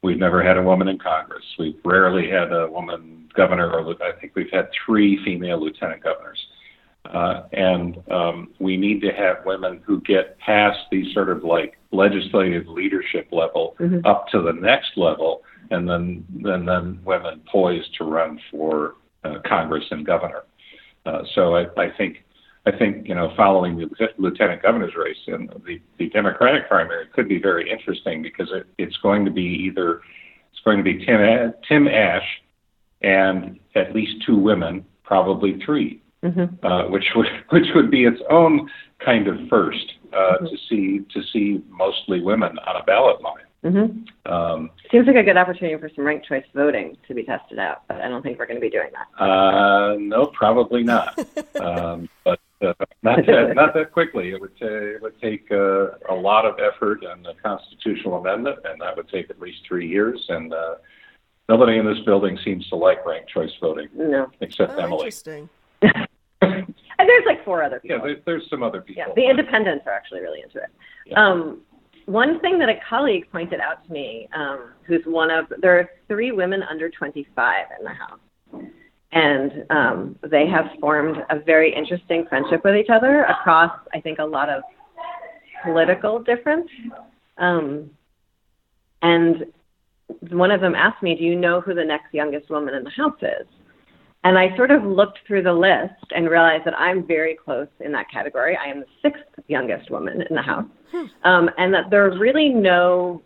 [0.04, 1.44] we've never had a woman in Congress.
[1.58, 6.38] We've rarely had a woman governor, or I think we've had three female lieutenant governors.
[7.06, 11.78] Uh, and um, we need to have women who get past the sort of like
[11.90, 14.04] legislative leadership level mm-hmm.
[14.06, 19.36] up to the next level, and then then then women poised to run for uh,
[19.46, 20.44] Congress and governor.
[21.04, 22.24] Uh, so I, I think
[22.66, 27.28] I think you know following the lieutenant governor's race and the, the Democratic primary could
[27.28, 30.00] be very interesting because it, it's going to be either
[30.50, 32.42] it's going to be Tim Tim Ashe
[33.02, 36.66] and at least two women, probably 3 mm-hmm.
[36.66, 38.70] uh, which would which would be its own
[39.04, 40.46] kind of first uh, mm-hmm.
[40.46, 43.44] to see to see mostly women on a ballot line.
[43.64, 44.30] Mm-hmm.
[44.30, 47.82] Um, Seems like a good opportunity for some ranked choice voting to be tested out,
[47.88, 49.22] but I don't think we're going to be doing that.
[49.22, 51.18] Uh, no, probably not.
[51.60, 54.30] um, but uh, not that not that quickly.
[54.30, 58.58] It would t- it would take uh, a lot of effort and a constitutional amendment,
[58.64, 60.24] and that would take at least three years.
[60.28, 60.76] And uh,
[61.48, 63.88] nobody in this building seems to like ranked choice voting.
[63.94, 65.06] No, except oh, Emily.
[65.06, 65.48] Interesting.
[66.42, 67.98] and there's like four other people.
[67.98, 69.04] Yeah, there's, there's some other people.
[69.06, 70.70] Yeah, the independents are actually really into it.
[71.06, 71.22] Yeah.
[71.22, 71.60] Um,
[72.06, 75.90] one thing that a colleague pointed out to me, um, who's one of, there are
[76.08, 78.20] three women under 25 in the House.
[79.14, 84.18] And um, they have formed a very interesting friendship with each other across, I think,
[84.18, 84.62] a lot of
[85.62, 86.68] political difference.
[87.38, 87.90] Um,
[89.02, 89.46] and
[90.30, 92.90] one of them asked me, Do you know who the next youngest woman in the
[92.90, 93.46] House is?
[94.24, 97.92] And I sort of looked through the list and realized that I'm very close in
[97.92, 98.56] that category.
[98.56, 100.64] I am the sixth youngest woman in the House.
[100.90, 101.28] Hmm.
[101.28, 103.22] Um, and that there are really no,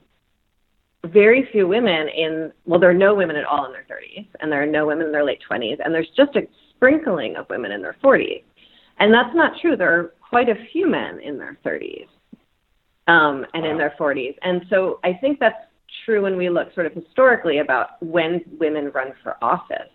[1.06, 4.50] very few women in, well, there are no women at all in their 30s, and
[4.50, 7.72] there are no women in their late 20s, and there's just a sprinkling of women
[7.72, 8.42] in their 40s.
[8.98, 9.76] And that's not true.
[9.76, 12.08] There are quite a few men in their 30s
[13.06, 13.70] um, and wow.
[13.70, 14.34] in their 40s.
[14.42, 15.56] And so I think that's
[16.04, 19.90] true when we look sort of historically about when women run for office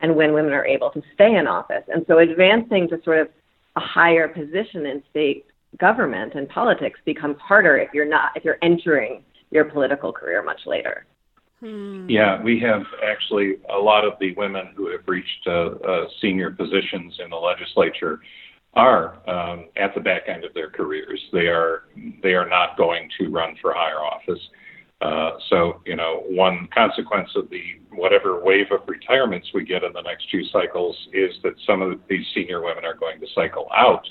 [0.00, 1.84] and when women are able to stay in office.
[1.88, 3.28] And so advancing to sort of
[3.76, 5.46] a higher position in state
[5.80, 10.60] government and politics becomes harder if you're not if you're entering your political career much
[10.66, 11.06] later.
[11.60, 12.10] Hmm.
[12.10, 16.50] Yeah, we have actually a lot of the women who have reached uh, uh, senior
[16.50, 18.20] positions in the legislature
[18.74, 21.20] are um, at the back end of their careers.
[21.32, 21.84] They are
[22.22, 24.40] they are not going to run for higher office.
[25.00, 27.62] Uh, so, you know, one consequence of the
[27.92, 32.00] whatever wave of retirements we get in the next few cycles is that some of
[32.08, 34.06] these senior women are going to cycle out,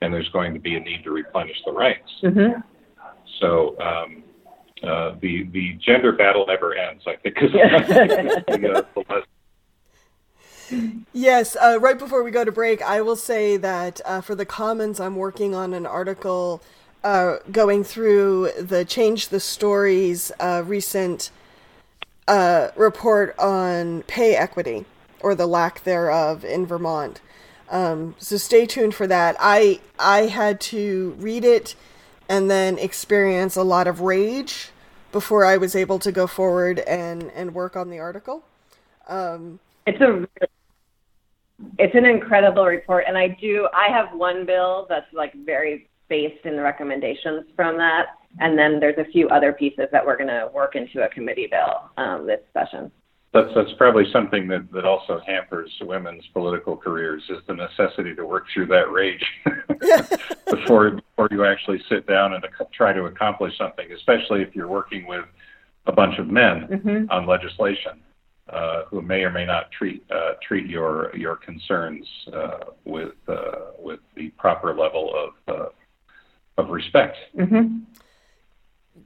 [0.00, 2.10] and there's going to be a need to replenish the ranks.
[2.22, 2.60] Mm-hmm.
[3.40, 4.24] So, um,
[4.82, 7.04] uh, the the gender battle never ends.
[7.06, 9.20] I think is the, uh,
[11.12, 14.46] Yes, uh, right before we go to break, I will say that uh, for the
[14.46, 16.62] Commons, I'm working on an article
[17.04, 21.30] uh, going through the Change the Story's uh, recent
[22.26, 24.86] uh, report on pay equity
[25.20, 27.20] or the lack thereof in Vermont.
[27.70, 29.36] Um, so stay tuned for that.
[29.40, 31.74] I I had to read it
[32.28, 34.71] and then experience a lot of rage
[35.12, 38.44] before I was able to go forward and and work on the article.
[39.08, 40.26] Um, it's a
[41.78, 46.44] it's an incredible report, and I do I have one bill that's like very based
[46.44, 48.06] in the recommendations from that.
[48.40, 51.46] And then there's a few other pieces that we're going to work into a committee
[51.46, 52.90] bill um, this session.
[53.32, 58.26] That's that's probably something that, that also hampers women's political careers is the necessity to
[58.26, 59.24] work through that rage
[60.50, 65.06] before before you actually sit down and try to accomplish something, especially if you're working
[65.06, 65.24] with
[65.86, 67.10] a bunch of men mm-hmm.
[67.10, 68.02] on legislation
[68.50, 73.70] uh, who may or may not treat uh, treat your your concerns uh, with uh,
[73.78, 75.68] with the proper level of uh,
[76.58, 77.16] of respect.
[77.36, 77.78] Mm-hmm.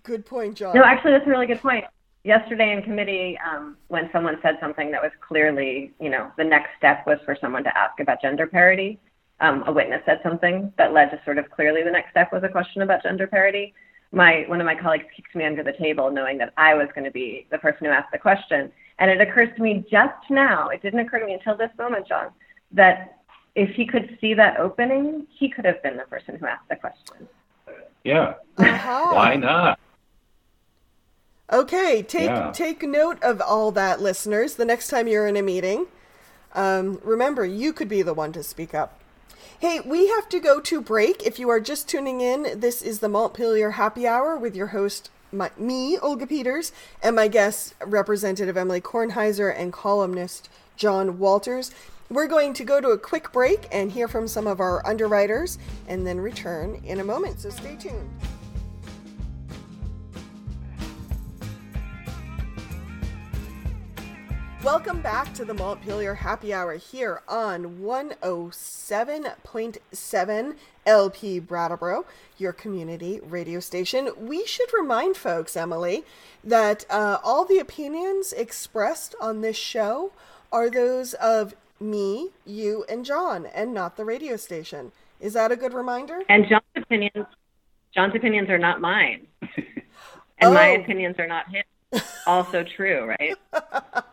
[0.02, 0.74] Good point, John.
[0.74, 1.84] No, actually, that's a really good point.
[2.26, 6.70] Yesterday in committee, um, when someone said something that was clearly, you know, the next
[6.76, 8.98] step was for someone to ask about gender parity.
[9.38, 12.42] Um, a witness said something that led to sort of clearly the next step was
[12.42, 13.74] a question about gender parity.
[14.10, 17.04] My one of my colleagues kicked me under the table, knowing that I was going
[17.04, 18.72] to be the person who asked the question.
[18.98, 22.08] And it occurs to me just now, it didn't occur to me until this moment,
[22.08, 22.30] John,
[22.72, 23.18] that
[23.54, 26.76] if he could see that opening, he could have been the person who asked the
[26.76, 27.28] question.
[28.02, 28.34] Yeah.
[28.58, 29.12] Uh-huh.
[29.12, 29.78] Why not?
[31.52, 32.50] Okay, take yeah.
[32.52, 34.56] take note of all that, listeners.
[34.56, 35.86] The next time you're in a meeting,
[36.54, 39.00] um, remember you could be the one to speak up.
[39.60, 41.24] Hey, we have to go to break.
[41.24, 45.08] If you are just tuning in, this is the Montpelier Happy Hour with your host,
[45.30, 51.70] my, me, Olga Peters, and my guest, Representative Emily Kornheiser, and columnist John Walters.
[52.10, 55.58] We're going to go to a quick break and hear from some of our underwriters
[55.88, 58.10] and then return in a moment, so stay tuned.
[64.66, 72.04] Welcome back to the Montpelier Happy Hour here on 107.7 LP Brattleboro,
[72.36, 74.10] your community radio station.
[74.18, 76.02] We should remind folks, Emily,
[76.42, 80.10] that uh, all the opinions expressed on this show
[80.50, 84.90] are those of me, you, and John, and not the radio station.
[85.20, 86.22] Is that a good reminder?
[86.28, 87.26] And John's opinions,
[87.94, 89.84] John's opinions are not mine, and
[90.42, 90.52] oh.
[90.52, 91.62] my opinions are not his.
[92.26, 93.36] Also true, right?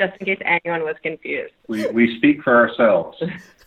[0.00, 1.52] just in case anyone was confused.
[1.68, 3.22] We, we speak for ourselves.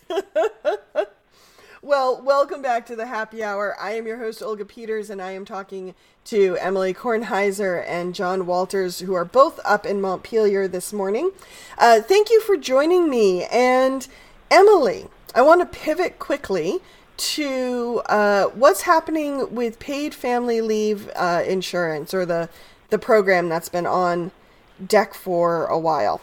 [1.83, 3.75] well, welcome back to the happy hour.
[3.79, 5.93] I am your host, Olga Peters, and I am talking
[6.25, 11.31] to Emily Kornheiser and John Walters, who are both up in Montpelier this morning.
[11.77, 13.45] Uh, thank you for joining me.
[13.45, 14.07] And
[14.49, 16.79] Emily, I want to pivot quickly
[17.15, 22.49] to uh, what's happening with paid family leave uh, insurance or the,
[22.89, 24.31] the program that's been on
[24.87, 26.21] deck for a while?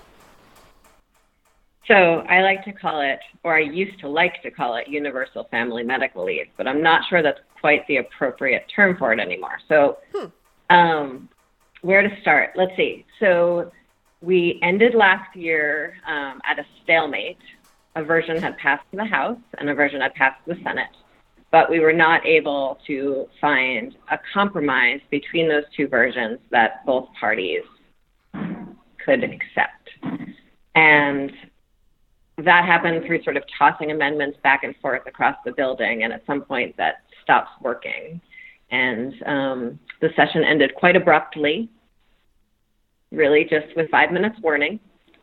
[1.91, 5.49] So I like to call it, or I used to like to call it, universal
[5.51, 9.59] family medical leave, but I'm not sure that's quite the appropriate term for it anymore.
[9.69, 10.27] So, hmm.
[10.75, 11.29] um,
[11.83, 12.51] where to start?
[12.55, 13.05] Let's see.
[13.19, 13.73] So
[14.23, 17.39] we ended last year um, at a stalemate.
[17.97, 20.95] A version had passed the House and a version had passed the Senate,
[21.51, 27.09] but we were not able to find a compromise between those two versions that both
[27.19, 27.63] parties
[29.05, 29.91] could accept.
[30.75, 31.33] And
[32.39, 36.03] that happened through sort of tossing amendments back and forth across the building.
[36.05, 38.21] And at some point, that stops working.
[38.71, 41.69] And um, the session ended quite abruptly,
[43.11, 44.81] really just with five minutes warning,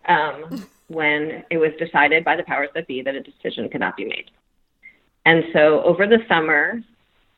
[0.08, 3.98] um, when it was decided by the powers that be that a decision could not
[3.98, 4.32] be made.
[5.26, 6.82] And so over the summer,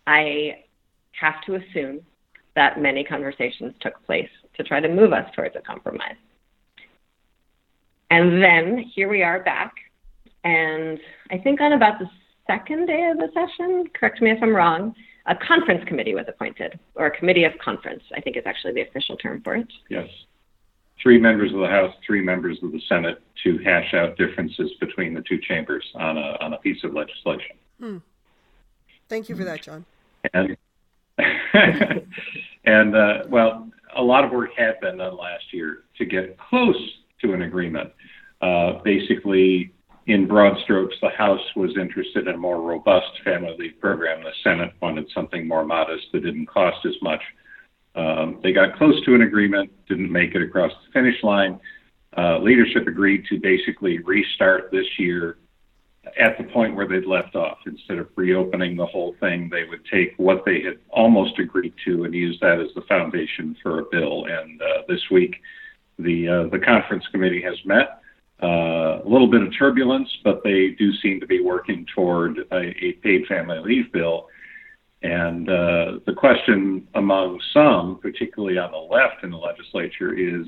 [0.06, 0.64] I
[1.20, 2.02] have to assume
[2.56, 6.18] that many conversations took place to try to move us towards a compromise.
[8.10, 9.74] And then here we are back.
[10.44, 11.00] And
[11.32, 12.10] I think on about the
[12.48, 14.96] second day of the session, correct me if I'm wrong,
[15.28, 18.82] a conference committee was appointed, or a committee of conference, I think is actually the
[18.82, 19.68] official term for it.
[19.90, 20.08] Yes.
[21.02, 25.14] Three members of the House, three members of the Senate to hash out differences between
[25.14, 27.56] the two chambers on a, on a piece of legislation.
[27.80, 27.98] Hmm.
[29.08, 29.86] Thank you for that, John.
[30.34, 30.58] And,
[32.66, 36.76] and uh, well, a lot of work had been done last year to get close
[37.22, 37.92] to an agreement.
[38.42, 39.74] Uh, basically,
[40.08, 44.24] in broad strokes, the House was interested in a more robust family leave program.
[44.24, 47.22] The Senate wanted something more modest that didn't cost as much.
[47.96, 51.60] Um, they got close to an agreement, didn't make it across the finish line.
[52.18, 55.38] Uh, leadership agreed to basically restart this year
[56.20, 57.58] at the point where they'd left off.
[57.66, 62.06] Instead of reopening the whole thing, they would take what they had almost agreed to
[62.06, 64.26] and use that as the foundation for a bill.
[64.26, 65.36] And uh, this week,
[66.00, 68.02] the uh, the conference committee has met.
[68.42, 72.86] Uh, a little bit of turbulence, but they do seem to be working toward a,
[72.86, 74.30] a paid family leave bill.
[75.02, 80.48] And uh, the question among some, particularly on the left in the legislature, is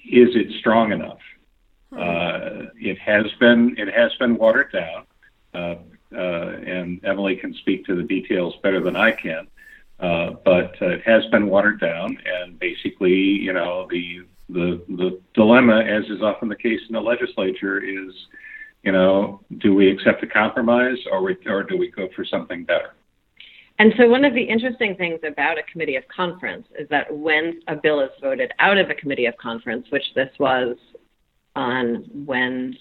[0.00, 1.20] is it strong enough?
[1.92, 1.98] Hmm.
[1.98, 5.06] Uh, it has been it has been watered down,
[5.54, 5.76] uh,
[6.14, 9.46] uh, and Emily can speak to the details better than I can.
[10.00, 15.20] Uh, but uh, it has been watered down, and basically, you know, the the the
[15.34, 18.12] dilemma, as is often the case in the legislature, is,
[18.82, 22.64] you know, do we accept a compromise or we, or do we go for something
[22.64, 22.94] better?
[23.78, 27.60] And so, one of the interesting things about a committee of conference is that when
[27.68, 30.76] a bill is voted out of a committee of conference, which this was
[31.56, 32.78] on Wednesday,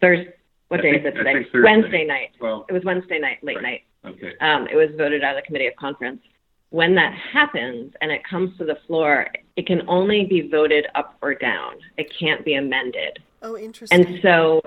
[0.00, 0.32] Thursday,
[0.68, 1.46] what day think, is it today?
[1.62, 2.30] Wednesday night.
[2.40, 3.62] Well, it was Wednesday night, late right.
[3.62, 4.14] night.
[4.14, 4.32] Okay.
[4.40, 6.22] Um, it was voted out of the committee of conference
[6.70, 11.16] when that happens and it comes to the floor, it can only be voted up
[11.20, 11.74] or down.
[11.98, 13.18] It can't be amended.
[13.42, 14.06] Oh, interesting.
[14.06, 14.62] And so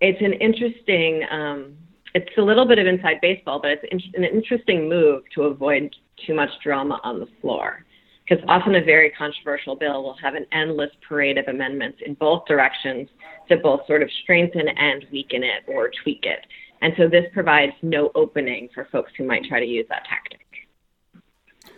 [0.00, 1.76] it's an interesting, um,
[2.14, 5.94] it's a little bit of inside baseball, but it's an interesting move to avoid
[6.26, 7.84] too much drama on the floor.
[8.28, 12.44] Because often a very controversial bill will have an endless parade of amendments in both
[12.46, 13.08] directions
[13.48, 16.44] to both sort of strengthen and weaken it or tweak it.
[16.82, 20.45] And so this provides no opening for folks who might try to use that tactic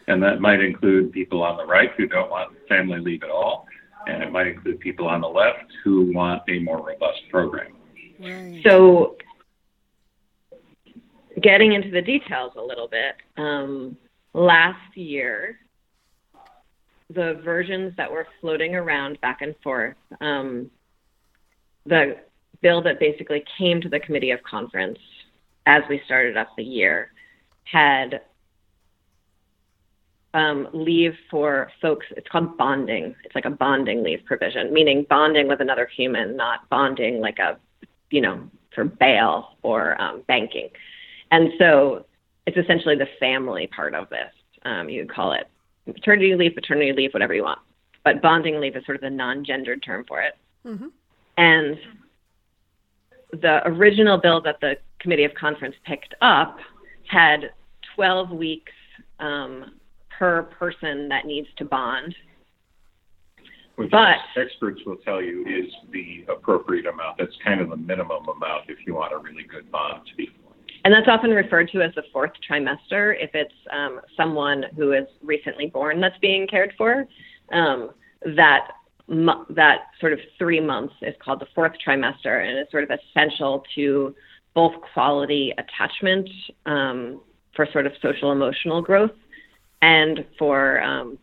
[0.08, 3.66] and that might include people on the right who don't want family leave at all,
[4.06, 7.72] and it might include people on the left who want a more robust program.
[8.18, 8.60] Right.
[8.66, 9.16] So,
[11.42, 13.96] getting into the details a little bit, um,
[14.32, 15.58] last year,
[17.10, 20.70] the versions that were floating around back and forth, um,
[21.86, 22.16] the
[22.62, 24.98] bill that basically came to the committee of conference
[25.66, 27.12] as we started up the year
[27.64, 28.22] had
[30.34, 32.06] um, leave for folks.
[32.16, 33.14] It's called bonding.
[33.24, 37.58] It's like a bonding leave provision, meaning bonding with another human, not bonding like a,
[38.10, 40.68] you know, for bail or um, banking.
[41.30, 42.06] And so
[42.46, 44.30] it's essentially the family part of this.
[44.64, 45.48] Um, you could call it
[45.86, 47.60] maternity leave, paternity leave, whatever you want.
[48.04, 50.34] But bonding leave is sort of the non gendered term for it.
[50.66, 50.86] Mm-hmm.
[51.36, 51.78] And
[53.32, 56.58] the original bill that the Committee of Conference picked up
[57.06, 57.50] had
[57.94, 58.72] 12 weeks
[59.20, 59.77] um,
[60.18, 62.14] per person that needs to bond.
[63.76, 67.18] Which but, experts will tell you is the appropriate amount.
[67.18, 70.26] That's kind of the minimum amount if you want a really good bond to be
[70.42, 70.56] formed.
[70.84, 75.06] And that's often referred to as the fourth trimester if it's um, someone who is
[75.22, 77.06] recently born that's being cared for.
[77.52, 77.90] Um,
[78.36, 78.68] that
[79.08, 83.64] that sort of three months is called the fourth trimester, and it's sort of essential
[83.74, 84.14] to
[84.54, 86.28] both quality attachment
[86.66, 87.20] um,
[87.54, 89.12] for sort of social emotional growth
[89.82, 91.18] and for um,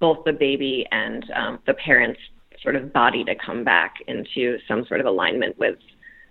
[0.00, 2.20] both the baby and um, the parent's
[2.62, 5.76] sort of body to come back into some sort of alignment with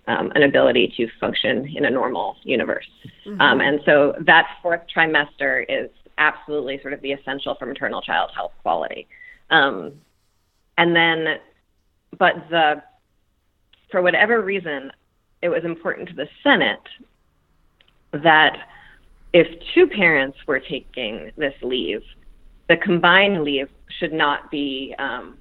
[0.06, 2.88] um, an ability to function in a normal universe.
[3.26, 3.40] Mm-hmm.
[3.40, 8.30] Um, and so that fourth trimester is absolutely sort of the essential for maternal child
[8.34, 9.06] health quality.
[9.50, 9.94] Um,
[10.76, 11.38] and then,
[12.18, 12.82] but the,
[13.90, 14.90] for whatever reason,
[15.42, 16.80] it was important to the Senate
[18.12, 18.56] that
[19.32, 22.02] if two parents were taking this leave,
[22.68, 23.68] the combined leave
[23.98, 25.38] should not be um,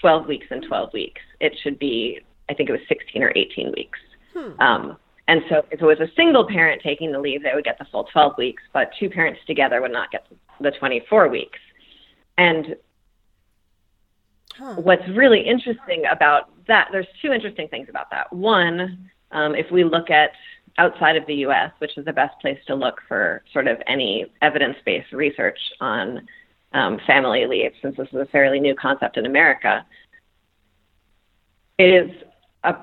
[0.00, 1.20] 12 weeks and 12 weeks.
[1.40, 3.98] It should be, I think it was 16 or 18 weeks.
[4.34, 4.60] Hmm.
[4.60, 4.96] Um,
[5.28, 7.86] and so if it was a single parent taking the leave, they would get the
[7.90, 10.26] full 12 weeks, but two parents together would not get
[10.60, 11.58] the 24 weeks.
[12.36, 12.76] And
[14.58, 14.74] huh.
[14.76, 18.30] what's really interesting about that, there's two interesting things about that.
[18.32, 20.30] One, um, if we look at
[20.78, 24.26] outside of the US, which is the best place to look for sort of any
[24.42, 26.26] evidence based research on
[26.72, 29.86] um, family leave, since this is a fairly new concept in America,
[31.78, 32.10] it is
[32.64, 32.74] a,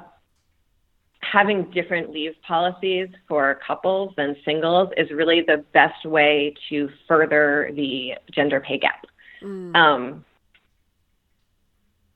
[1.22, 7.72] having different leave policies for couples than singles is really the best way to further
[7.76, 9.06] the gender pay gap.
[9.44, 9.76] Mm.
[9.76, 10.26] Um,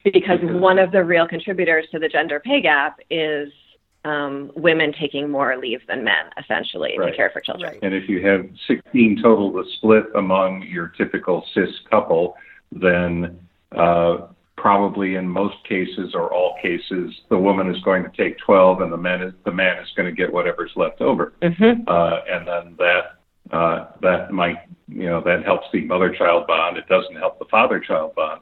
[0.03, 3.51] because one of the real contributors to the gender pay gap is
[4.05, 7.09] um, women taking more leave than men, essentially, right.
[7.09, 7.73] to care for children.
[7.73, 7.83] Right.
[7.83, 12.35] And if you have 16 total to split among your typical cis couple,
[12.71, 13.39] then
[13.75, 14.27] uh,
[14.57, 18.93] probably in most cases or all cases, the woman is going to take 12, and
[18.93, 21.33] the man is the man is going to get whatever's left over.
[21.41, 21.87] Mm-hmm.
[21.87, 26.77] Uh, and then that uh, that might you know that helps the mother-child bond.
[26.77, 28.41] It doesn't help the father-child bond,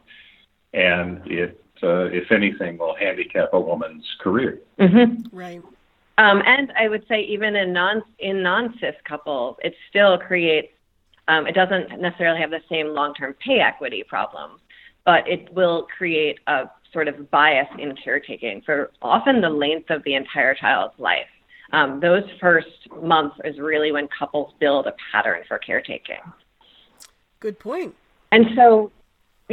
[0.74, 4.60] and it uh, if anything, will handicap a woman's career.
[4.80, 5.36] Mm-hmm.
[5.36, 5.62] Right.
[6.18, 10.70] Um, and I would say even in non in non cis couples, it still creates.
[11.28, 14.60] Um, it doesn't necessarily have the same long term pay equity problem,
[15.06, 20.04] but it will create a sort of bias in caretaking for often the length of
[20.04, 21.28] the entire child's life.
[21.72, 22.68] Um, those first
[23.02, 26.20] months is really when couples build a pattern for caretaking.
[27.40, 27.96] Good point.
[28.32, 28.92] And so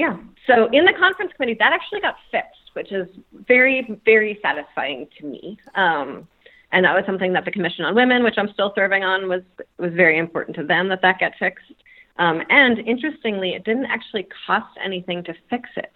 [0.01, 0.17] yeah.
[0.47, 3.07] So in the conference committee, that actually got fixed, which is
[3.47, 5.59] very, very satisfying to me.
[5.75, 6.27] Um,
[6.73, 9.43] and that was something that the Commission on Women, which I'm still serving on, was
[9.79, 11.75] was very important to them that that get fixed.
[12.17, 15.95] Um, and interestingly, it didn't actually cost anything to fix it,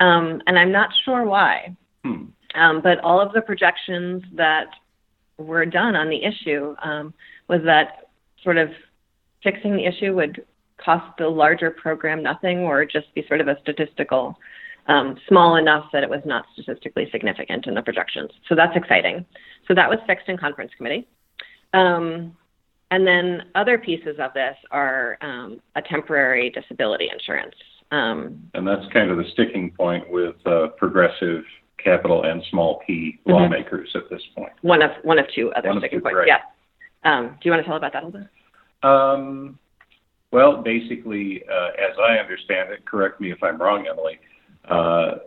[0.00, 1.76] um, and I'm not sure why.
[2.04, 2.24] Hmm.
[2.56, 4.70] Um, but all of the projections that
[5.36, 7.14] were done on the issue um,
[7.46, 8.08] was that
[8.42, 8.70] sort of
[9.44, 10.44] fixing the issue would
[10.82, 14.38] cost the larger program nothing or just be sort of a statistical
[14.86, 18.30] um, small enough that it was not statistically significant in the projections.
[18.48, 19.24] So that's exciting.
[19.66, 21.06] So that was fixed in conference committee.
[21.74, 22.36] Um,
[22.90, 27.54] and then other pieces of this are um, a temporary disability insurance.
[27.90, 31.44] Um, and that's kind of the sticking point with uh, progressive
[31.82, 33.32] capital and small p mm-hmm.
[33.32, 34.52] lawmakers at this point.
[34.62, 36.16] One of one of two other one sticking two, points.
[36.16, 36.28] Right.
[36.28, 36.38] Yeah.
[37.04, 38.28] Um, do you want to tell about that a little bit?
[38.82, 39.58] Um,
[40.30, 44.18] well, basically, uh, as I understand it, correct me if I'm wrong, Emily,
[44.68, 45.18] uh,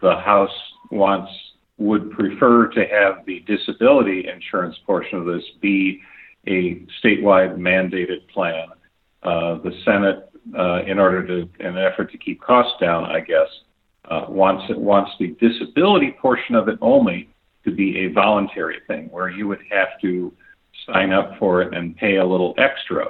[0.00, 0.50] the House
[0.90, 1.30] wants
[1.78, 6.00] would prefer to have the disability insurance portion of this be
[6.46, 8.68] a statewide mandated plan.
[9.22, 13.20] Uh, the Senate, uh, in order to, in an effort to keep costs down, I
[13.20, 13.48] guess,
[14.10, 17.28] uh, wants wants the disability portion of it only
[17.64, 20.32] to be a voluntary thing, where you would have to
[20.86, 23.08] sign up for it and pay a little extra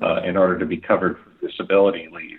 [0.00, 2.38] uh, in order to be covered for disability leave.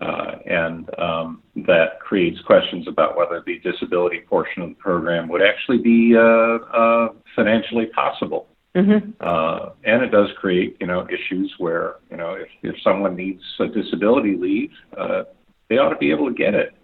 [0.00, 5.40] Uh, and um, that creates questions about whether the disability portion of the program would
[5.40, 8.46] actually be uh, uh, financially possible.
[8.74, 9.12] Mm-hmm.
[9.20, 13.42] Uh, and it does create, you know, issues where, you know, if, if someone needs
[13.58, 15.22] a disability leave, uh,
[15.70, 16.74] they ought to be able to get it.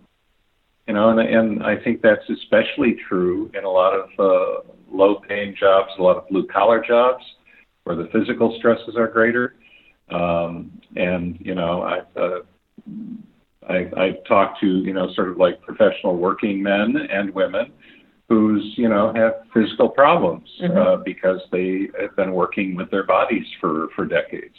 [0.89, 5.55] You know, and, and I think that's especially true in a lot of uh, low-paying
[5.61, 7.23] jobs, a lot of blue-collar jobs,
[7.85, 9.55] where the physical stresses are greater.
[10.11, 12.40] Um, and you know, I've uh,
[13.68, 17.72] I, I've talked to you know sort of like professional working men and women
[18.28, 20.76] who's you know have physical problems mm-hmm.
[20.76, 24.55] uh, because they have been working with their bodies for for decades.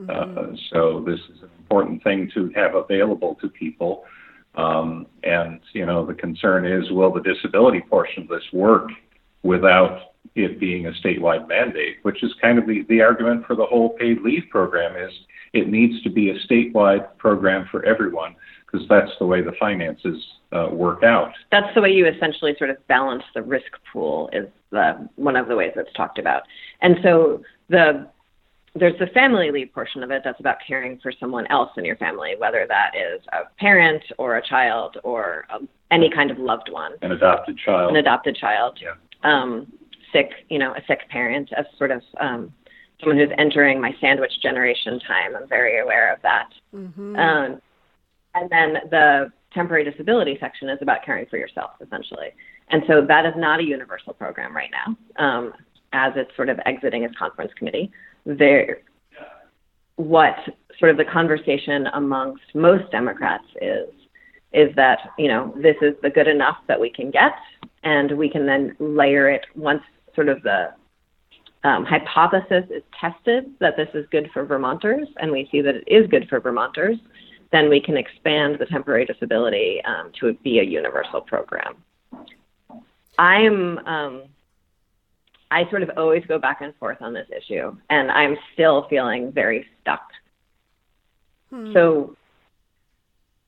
[0.00, 0.38] Mm-hmm.
[0.38, 4.04] Uh, so this is an important thing to have available to people.
[4.56, 8.88] Um, and you know the concern is, will the disability portion of this work
[9.42, 11.96] without it being a statewide mandate?
[12.02, 15.12] Which is kind of the, the argument for the whole paid leave program is
[15.52, 18.36] it needs to be a statewide program for everyone
[18.70, 21.32] because that's the way the finances uh, work out.
[21.50, 25.48] That's the way you essentially sort of balance the risk pool is the, one of
[25.48, 26.42] the ways it's talked about.
[26.80, 28.08] And so the
[28.76, 31.96] there's the family leave portion of it that's about caring for someone else in your
[31.96, 36.70] family, whether that is a parent or a child or um, any kind of loved
[36.70, 36.92] one.
[37.02, 37.90] An adopted child.
[37.90, 38.78] An adopted child.
[38.80, 38.92] Yeah.
[39.24, 39.72] Um,
[40.12, 42.52] sick, you know, a sick parent, as sort of um,
[43.00, 45.36] someone who's entering my sandwich generation time.
[45.36, 46.48] I'm very aware of that.
[46.74, 47.16] Mm-hmm.
[47.16, 47.60] Um,
[48.34, 52.28] and then the temporary disability section is about caring for yourself, essentially.
[52.68, 55.52] And so that is not a universal program right now, um,
[55.92, 57.90] as it's sort of exiting its conference committee.
[58.24, 58.78] There,
[59.96, 60.36] what
[60.78, 63.88] sort of the conversation amongst most Democrats is
[64.52, 67.32] is that you know this is the good enough that we can get,
[67.84, 69.82] and we can then layer it once
[70.14, 70.72] sort of the
[71.62, 75.84] um, hypothesis is tested that this is good for Vermonters, and we see that it
[75.86, 76.96] is good for Vermonters,
[77.52, 81.76] then we can expand the temporary disability um, to be a universal program.
[83.18, 84.22] I'm um,
[85.50, 89.32] I sort of always go back and forth on this issue, and I'm still feeling
[89.32, 90.08] very stuck.
[91.50, 91.72] Hmm.
[91.72, 92.16] So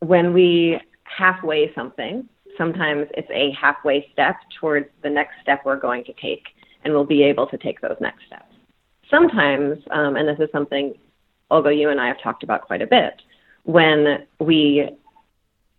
[0.01, 6.05] when we halfway something, sometimes it's a halfway step towards the next step we're going
[6.05, 6.45] to take
[6.85, 8.55] and we'll be able to take those next steps.
[9.11, 10.95] Sometimes, um, and this is something,
[11.51, 13.21] Olga, you and I have talked about quite a bit,
[13.65, 14.91] when we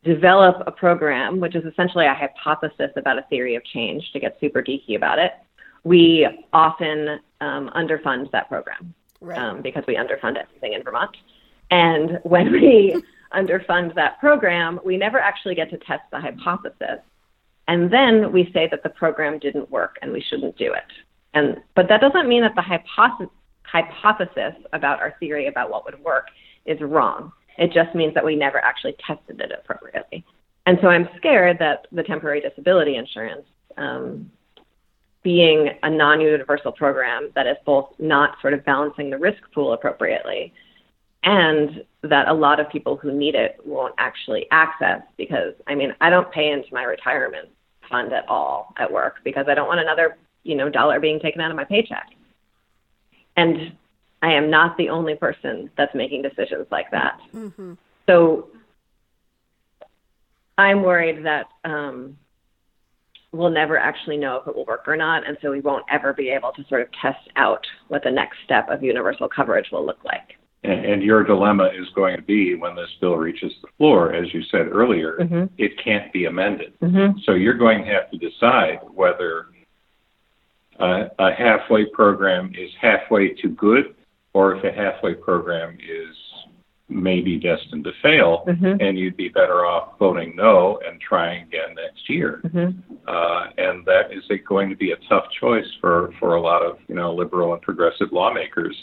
[0.04, 4.38] develop a program, which is essentially a hypothesis about a theory of change, to get
[4.40, 5.34] super geeky about it,
[5.84, 9.38] we often um, underfund that program right.
[9.38, 11.16] um, because we underfund everything in Vermont.
[11.72, 13.02] And when we
[13.34, 17.00] underfund that program, we never actually get to test the hypothesis
[17.68, 20.84] and then we say that the program didn't work and we shouldn't do it.
[21.34, 26.00] And but that doesn't mean that the hypothesis hypothesis about our theory about what would
[26.04, 26.28] work
[26.66, 27.32] is wrong.
[27.58, 30.24] It just means that we never actually tested it appropriately.
[30.66, 33.46] And so I'm scared that the temporary disability insurance,
[33.78, 34.30] um,
[35.24, 39.74] being a non universal program that is both not sort of balancing the risk pool
[39.74, 40.54] appropriately
[41.24, 45.96] and that a lot of people who need it won't actually access because I mean
[46.02, 47.50] I don't pay into my retirement
[47.90, 51.42] fund at all at work because I don't want another you know dollar being taken
[51.42, 52.10] out of my paycheck.
[53.36, 53.74] And
[54.22, 57.20] I am not the only person that's making decisions like that.
[57.34, 57.74] Mm-hmm.
[58.08, 58.50] So
[60.58, 62.18] I'm worried that um,
[63.32, 66.14] we'll never actually know if it will work or not, and so we won't ever
[66.14, 69.86] be able to sort of test out what the next step of universal coverage will
[69.86, 70.38] look like.
[70.64, 74.34] And, and your dilemma is going to be when this bill reaches the floor, as
[74.34, 75.46] you said earlier, mm-hmm.
[75.58, 76.74] it can't be amended.
[76.80, 77.20] Mm-hmm.
[77.26, 79.48] So you're going to have to decide whether
[80.80, 83.96] a, a halfway program is halfway to good
[84.34, 86.16] or if a halfway program is
[86.90, 88.82] maybe destined to fail, mm-hmm.
[88.82, 92.42] and you'd be better off voting no and trying again next year.
[92.46, 92.96] Mm-hmm.
[93.08, 96.62] Uh, and that is a, going to be a tough choice for, for a lot
[96.62, 98.76] of you know liberal and progressive lawmakers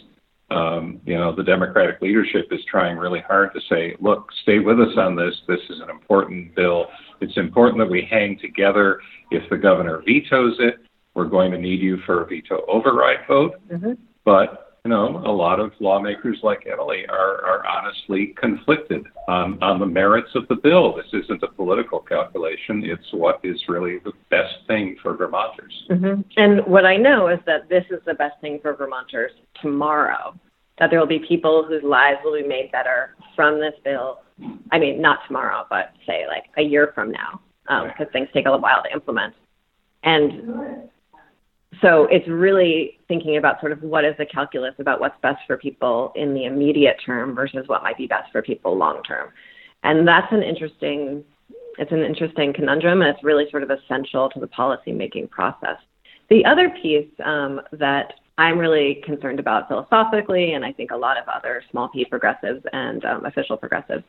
[0.51, 4.81] um, you know, the Democratic leadership is trying really hard to say, look, stay with
[4.81, 5.35] us on this.
[5.47, 6.87] This is an important bill.
[7.21, 9.01] It's important that we hang together.
[9.31, 10.77] If the governor vetoes it,
[11.15, 13.61] we're going to need you for a veto override vote.
[13.71, 13.93] Mm-hmm.
[14.25, 19.79] But you know, a lot of lawmakers like Emily are, are honestly conflicted on, on
[19.79, 20.97] the merits of the bill.
[20.97, 22.83] This isn't a political calculation.
[22.85, 25.75] It's what is really the best thing for Vermonters.
[25.91, 26.23] Mm-hmm.
[26.37, 30.35] And what I know is that this is the best thing for Vermonters tomorrow,
[30.79, 34.21] that there will be people whose lives will be made better from this bill.
[34.73, 38.47] I mean, not tomorrow, but say like a year from now, because um, things take
[38.47, 39.35] a little while to implement.
[40.05, 40.89] And
[41.81, 45.57] so it's really thinking about sort of what is the calculus about what's best for
[45.57, 49.29] people in the immediate term versus what might be best for people long term.
[49.83, 51.25] And that's an interesting
[51.79, 55.77] it's an interesting conundrum, and it's really sort of essential to the policymaking process.
[56.29, 61.17] The other piece um, that I'm really concerned about philosophically, and I think a lot
[61.17, 64.05] of other small p progressives and um, official progressives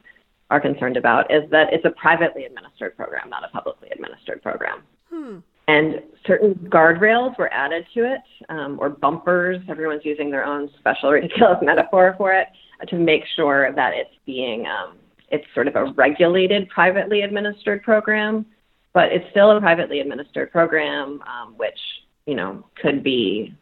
[0.49, 4.84] are concerned about, is that it's a privately administered program, not a publicly administered program.
[5.09, 5.38] Hmm.
[5.68, 9.62] And certain guardrails were added to it, um, or bumpers.
[9.70, 12.47] Everyone's using their own special ridiculous metaphor for it
[12.82, 14.97] uh, to make sure that it's being um,
[15.30, 18.45] it's sort of a regulated privately administered program,
[18.93, 21.80] but it's still a privately administered program, um, which
[22.26, 23.55] you know could be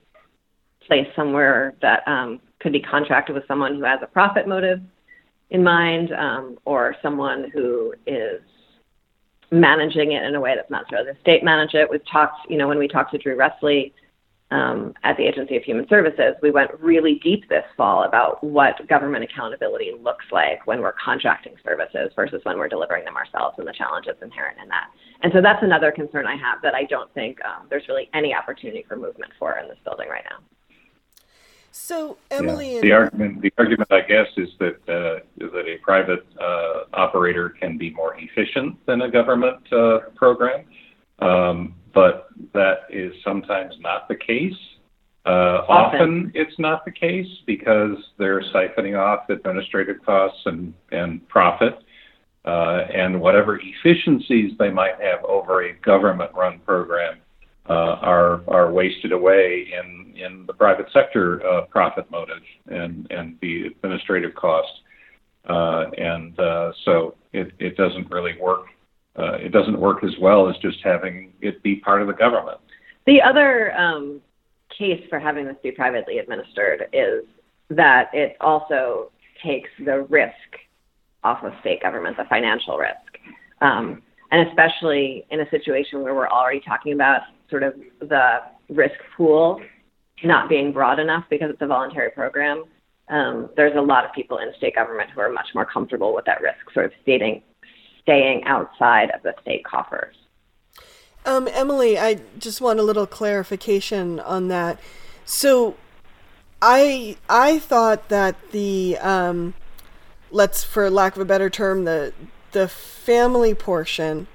[0.87, 4.79] placed somewhere that um, could be contracted with someone who has a profit motive
[5.51, 8.41] in mind, um, or someone who is
[9.51, 11.89] managing it in a way that's not necessarily the state manage it.
[11.89, 13.93] We've talked, you know, when we talked to Drew Resli
[14.51, 18.87] um, at the Agency of Human Services, we went really deep this fall about what
[18.87, 23.67] government accountability looks like when we're contracting services versus when we're delivering them ourselves and
[23.67, 24.89] the challenges inherent in that.
[25.21, 28.33] And so that's another concern I have that I don't think um, there's really any
[28.33, 30.37] opportunity for movement for in this building right now.
[31.81, 32.81] So Emily, yeah.
[32.81, 37.77] the argument the argument I guess is that uh, that a private uh, operator can
[37.77, 40.65] be more efficient than a government uh, program,
[41.19, 44.53] um, but that is sometimes not the case.
[45.25, 45.99] Uh, often.
[46.01, 51.79] often it's not the case because they're siphoning off administrative costs and and profit.
[52.45, 57.28] Uh, and whatever efficiencies they might have over a government-run program uh,
[57.73, 63.67] are are wasted away in in the private sector uh, profit motive and and the
[63.67, 64.71] administrative cost,
[65.49, 66.35] uh, and
[66.85, 68.65] so it it doesn't really work.
[69.17, 72.59] it doesn't work as well as just having it be part of the government.
[73.05, 74.21] The other um,
[74.77, 77.25] case for having this be privately administered is
[77.69, 79.11] that it also
[79.43, 80.33] takes the risk
[81.23, 82.95] off of state government, the financial risk.
[83.61, 84.01] Um,
[84.31, 88.39] and especially in a situation where we're already talking about sort of the
[88.69, 89.61] risk pool
[90.23, 92.65] not being broad enough because it's a voluntary program.
[93.07, 96.25] Um, there's a lot of people in state government who are much more comfortable with
[96.25, 97.41] that risk sort of staying
[98.01, 100.15] staying outside of the state coffers.
[101.25, 104.79] Um, Emily, I just want a little clarification on that.
[105.25, 105.75] So,
[106.61, 109.53] I I thought that the um,
[110.31, 112.13] let's, for lack of a better term, the
[112.51, 114.27] the family portion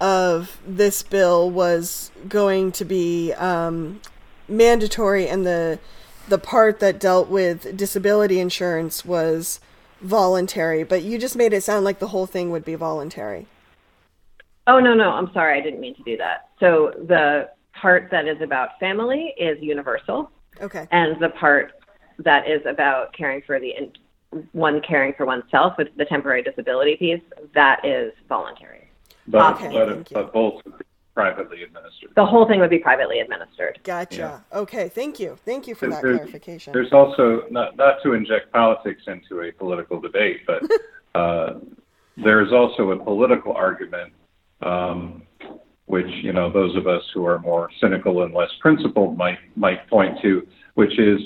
[0.00, 4.00] of this bill was going to be um,
[4.48, 5.78] mandatory, and the
[6.28, 9.60] the part that dealt with disability insurance was
[10.00, 10.82] voluntary.
[10.82, 13.46] But you just made it sound like the whole thing would be voluntary.
[14.66, 16.48] Oh no, no, I'm sorry, I didn't mean to do that.
[16.58, 20.30] So the part that is about family is universal.
[20.60, 20.86] Okay.
[20.90, 21.72] And the part
[22.18, 23.74] that is about caring for the
[24.52, 27.22] one caring for oneself with the temporary disability piece,
[27.54, 28.83] that is voluntary.
[29.26, 30.62] But, okay, but, but both
[31.14, 32.10] privately administered.
[32.16, 33.78] The whole thing would be privately administered.
[33.84, 34.42] Gotcha.
[34.52, 34.58] Yeah.
[34.58, 35.38] Okay, thank you.
[35.44, 36.72] Thank you for that there's, clarification.
[36.72, 40.62] There's also, not, not to inject politics into a political debate, but
[41.18, 41.54] uh,
[42.16, 44.12] there's also a political argument,
[44.62, 45.22] um,
[45.86, 49.88] which, you know, those of us who are more cynical and less principled might, might
[49.88, 51.20] point to, which is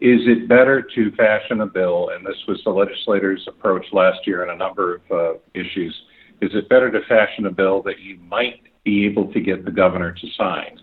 [0.00, 4.42] is it better to fashion a bill, and this was the legislators' approach last year
[4.42, 5.94] on a number of uh, issues,
[6.40, 9.70] is it better to fashion a bill that you might be able to get the
[9.70, 10.80] governor to sign?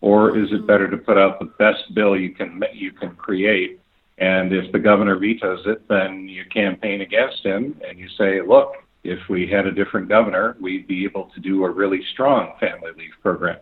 [0.00, 3.80] Or is it better to put out the best bill you can you can create,
[4.18, 8.74] and if the governor vetoes it, then you campaign against him and you say, look,
[9.02, 12.92] if we had a different governor, we'd be able to do a really strong family
[12.96, 13.58] leave program.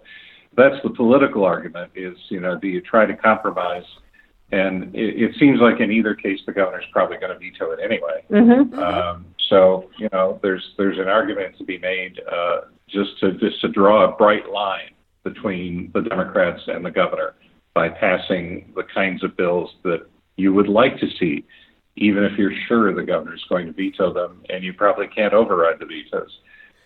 [0.56, 1.92] That's the political argument.
[1.94, 3.84] Is you know, do you try to compromise
[4.52, 7.80] and it, it seems like in either case, the governor's probably going to veto it
[7.82, 8.24] anyway.
[8.30, 8.78] Mm-hmm.
[8.78, 13.60] Um, so you know, there's there's an argument to be made uh, just to just
[13.60, 14.90] to draw a bright line
[15.24, 17.34] between the Democrats and the governor
[17.74, 21.44] by passing the kinds of bills that you would like to see,
[21.96, 25.78] even if you're sure the governor's going to veto them, and you probably can't override
[25.78, 26.30] the vetoes.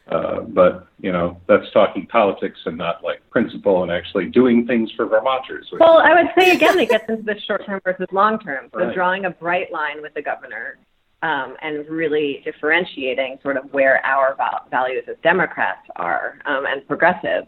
[0.08, 4.90] Uh, but you know that's talking politics and not like principle and actually doing things
[4.96, 5.68] for Vermonters.
[5.78, 8.68] Well, I would say again it gets into the short term versus long term.
[8.72, 8.94] So right.
[8.94, 10.78] drawing a bright line with the governor
[11.22, 16.86] um, and really differentiating sort of where our val- values as Democrats are um, and
[16.86, 17.46] progressives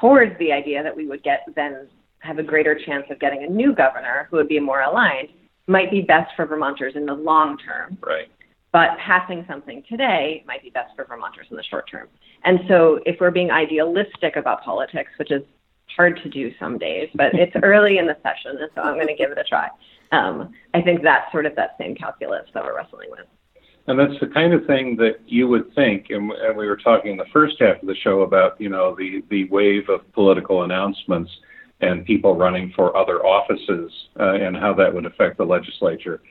[0.00, 1.88] towards the idea that we would get then
[2.20, 5.28] have a greater chance of getting a new governor who would be more aligned
[5.66, 7.98] might be best for Vermonters in the long term.
[8.00, 8.28] Right.
[8.72, 12.08] But passing something today might be best for Vermonters in the short term.
[12.44, 15.42] And so if we're being idealistic about politics, which is
[15.94, 19.08] hard to do some days, but it's early in the session, and so I'm going
[19.08, 19.68] to give it a try.
[20.12, 23.26] Um, I think that's sort of that same calculus that we're wrestling with.
[23.88, 27.12] And that's the kind of thing that you would think, and, and we were talking
[27.12, 30.62] in the first half of the show about, you know, the, the wave of political
[30.62, 31.30] announcements
[31.80, 33.90] and people running for other offices
[34.20, 36.22] uh, and how that would affect the legislature.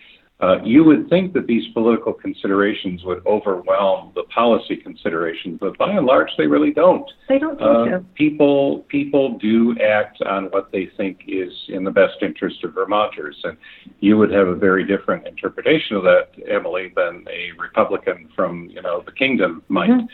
[0.42, 5.92] Uh, you would think that these political considerations would overwhelm the policy considerations, but by
[5.92, 7.06] and large, they really don't.
[7.30, 8.06] They don't Uh, to.
[8.16, 13.40] people people do act on what they think is in the best interest of Vermonters,
[13.44, 13.56] and
[14.00, 18.82] you would have a very different interpretation of that, Emily, than a Republican from you
[18.82, 19.92] know the kingdom might.
[19.92, 20.08] Mhm.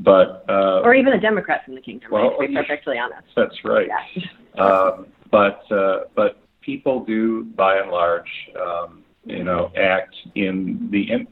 [0.00, 3.28] But uh, Or even a Democrat from the kingdom, Well, right, to be perfectly honest.
[3.36, 3.88] that's right.
[4.16, 4.64] Yeah.
[4.64, 11.10] Um, but uh, but people do, by and large, um, you know, act in the
[11.10, 11.26] in,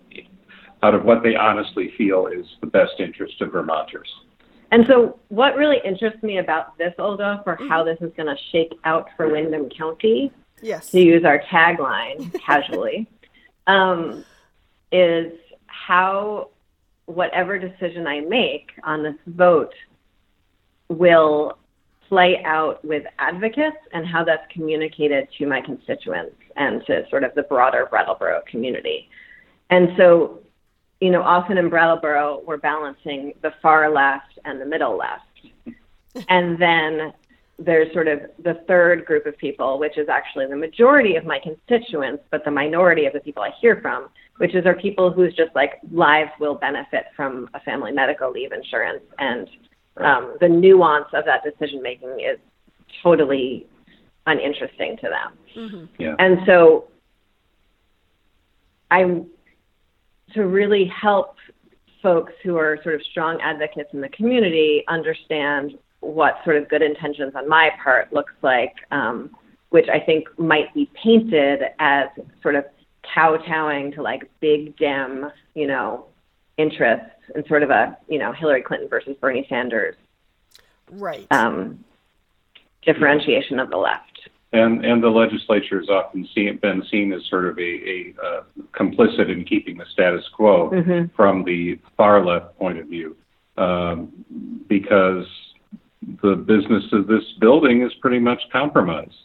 [0.82, 4.08] out of what they honestly feel is the best interest of Vermonters.
[4.72, 8.36] And so, what really interests me about this, Olga, for how this is going to
[8.52, 10.90] shake out for Windham County, Yes.
[10.90, 13.06] to use our tagline casually,
[13.66, 14.24] um,
[14.92, 15.32] is
[15.66, 16.50] how
[17.06, 19.74] whatever decision I make on this vote
[20.88, 21.58] will
[22.08, 27.34] play out with advocates and how that's communicated to my constituents and to sort of
[27.34, 29.08] the broader Brattleboro community.
[29.70, 30.40] And so,
[31.00, 35.76] you know, often in Brattleboro, we're balancing the far left and the middle left.
[36.28, 37.12] and then
[37.58, 41.38] there's sort of the third group of people, which is actually the majority of my
[41.38, 45.34] constituents, but the minority of the people I hear from, which is our people whose
[45.34, 49.02] just like lives will benefit from a family medical leave insurance.
[49.18, 49.48] And
[49.96, 52.38] um, the nuance of that decision making is
[53.02, 53.66] totally
[54.26, 55.32] uninteresting to them.
[55.56, 56.02] Mm-hmm.
[56.02, 56.16] Yeah.
[56.18, 56.88] And so
[58.90, 59.22] I
[60.34, 61.36] to really help
[62.02, 66.82] folks who are sort of strong advocates in the community understand what sort of good
[66.82, 69.30] intentions on my part looks like, um,
[69.70, 72.08] which I think might be painted as
[72.42, 72.64] sort of
[73.14, 76.06] kowtowing to like big Dem, you know,
[76.58, 79.96] interests and sort of a, you know, Hillary Clinton versus Bernie Sanders
[80.90, 81.26] Right.
[81.30, 81.84] um,
[82.82, 84.15] differentiation of the left.
[84.56, 87.62] And and the legislature has often seen, been seen as sort of a,
[87.94, 88.42] a uh,
[88.80, 91.10] complicit in keeping the status quo Mhm.
[91.14, 93.16] from the far left point of view,
[93.58, 93.98] um,
[94.66, 95.26] because
[96.22, 99.16] the business of this building is pretty much compromise.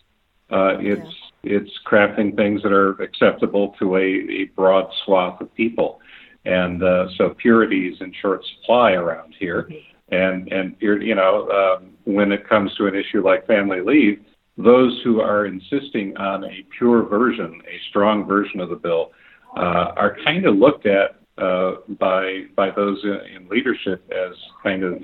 [0.50, 1.14] Uh, it's
[1.44, 4.08] it's crafting things that are acceptable to a,
[4.42, 6.02] a broad swath of people,
[6.44, 9.70] and uh, so purity is in short supply around here.
[10.10, 14.20] And and you're- you know um, when it comes to an issue like family leave,
[14.64, 19.12] those who are insisting on a pure version, a strong version of the bill,
[19.58, 24.84] uh, are kind of looked at uh, by by those in, in leadership as kind
[24.84, 25.02] of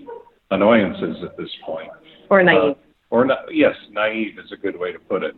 [0.51, 1.89] annoyances at this point.
[2.29, 2.71] Or naive.
[2.71, 2.73] Uh,
[3.09, 5.33] or not, yes, naive is a good way to put it.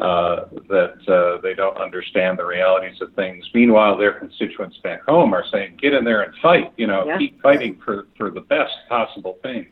[0.00, 3.44] Uh, that uh, they don't understand the realities of things.
[3.52, 6.72] Meanwhile, their constituents back home are saying, "Get in there and fight!
[6.78, 7.18] You know, Yeah.
[7.18, 9.66] keep fighting for for the best possible thing."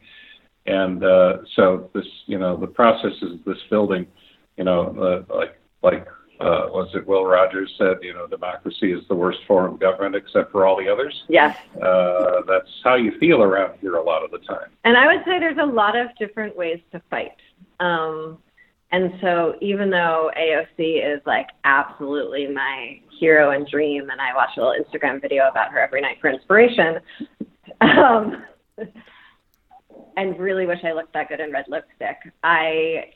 [0.70, 4.06] And uh, so this, you know, the processes of this building,
[4.56, 6.06] you know, uh, like like
[6.40, 10.14] uh, was it Will Rogers said, you know, democracy is the worst form of government
[10.14, 11.24] except for all the others.
[11.28, 11.56] yes.
[11.82, 14.70] Uh, that's how you feel around here a lot of the time.
[14.84, 17.36] And I would say there's a lot of different ways to fight.
[17.78, 18.38] Um,
[18.92, 24.50] and so even though AOC is like absolutely my hero and dream, and I watch
[24.56, 27.00] a little Instagram video about her every night for inspiration,
[27.82, 28.42] um,
[30.20, 33.12] and really wish I looked that good in red lipstick, I,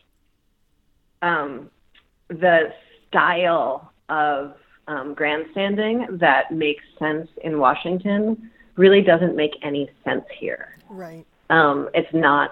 [1.22, 1.70] um,
[2.28, 2.72] the
[3.08, 4.54] style of
[4.88, 11.24] um, grandstanding that makes sense in Washington really doesn't make any sense here Right.
[11.50, 12.50] um, it's not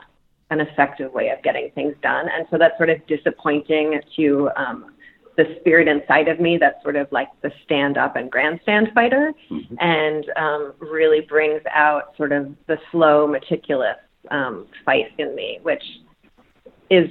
[0.51, 2.29] an effective way of getting things done.
[2.29, 4.93] And so that's sort of disappointing to um,
[5.37, 9.33] the spirit inside of me that's sort of like the stand up and grandstand fighter
[9.51, 9.77] Mhm.
[9.81, 13.97] and um, really brings out sort of the slow, meticulous
[14.31, 15.83] um, fight in me, which
[16.91, 17.11] is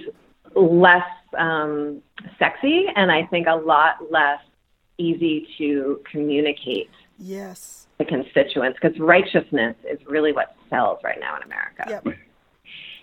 [0.55, 1.03] less
[1.37, 2.01] um,
[2.37, 4.39] sexy and I think a lot less
[4.97, 7.87] easy to communicate Yes.
[7.99, 11.85] to constituents because righteousness is really what sells right now in America.
[11.87, 12.03] Yep.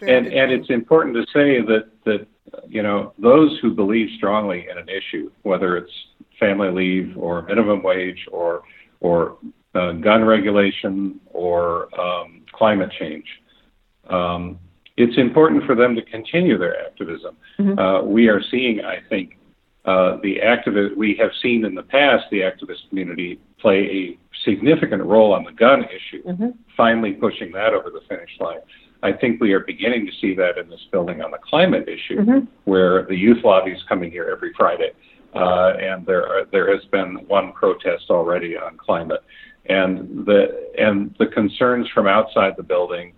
[0.00, 0.52] Very and and point.
[0.52, 2.26] it's important to say that that
[2.68, 5.92] you know those who believe strongly in an issue, whether it's
[6.38, 8.62] family leave or minimum wage or
[9.00, 9.38] or
[9.74, 13.26] uh, gun regulation or um, climate change,
[14.08, 14.58] um,
[14.96, 17.36] it's important for them to continue their activism.
[17.58, 17.78] Mhm.
[17.78, 19.36] Uh, we are seeing, I think,
[19.84, 25.02] uh, the activist we have seen in the past the activist community play a significant
[25.02, 26.54] role on the gun issue Mhm.
[26.76, 28.58] finally pushing that over the finish line.
[29.02, 32.20] I think we are beginning to see that in this building on the climate issue,
[32.20, 32.48] Mhm.
[32.64, 34.90] where the youth lobby is coming here every Friday,
[35.34, 39.22] uh, and there are, there has been one protest already on climate,
[39.66, 40.40] and the
[40.76, 43.12] and the concerns from outside the building,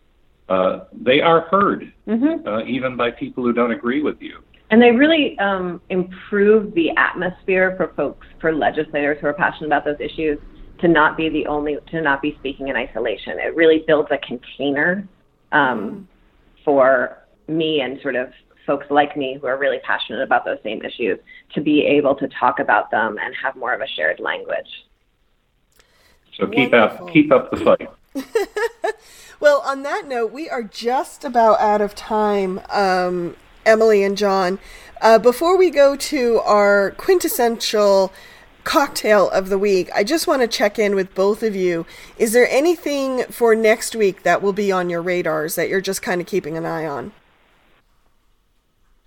[0.50, 2.46] uh, they are heard, mm-hmm.
[2.46, 4.38] uh, even by people who don't agree with you.
[4.70, 9.84] And they really um, improve the atmosphere for folks, for legislators who are passionate about
[9.84, 10.38] those issues,
[10.80, 13.38] to not be the only, to not be speaking in isolation.
[13.38, 15.08] It really builds a container
[15.52, 16.08] um,
[16.64, 18.32] for me and sort of
[18.66, 21.18] folks like me who are really passionate about those same issues
[21.54, 24.68] to be able to talk about them and have more of a shared language.
[26.38, 27.06] So keep Wonderful.
[27.06, 27.88] up keep up the fight.
[29.40, 34.58] well, on that note, we are just about out of time, um, Emily and John.
[35.00, 38.12] Uh, before we go to our quintessential
[38.64, 41.86] cocktail of the week, I just want to check in with both of you.
[42.18, 46.02] Is there anything for next week that will be on your radars that you're just
[46.02, 47.12] kind of keeping an eye on?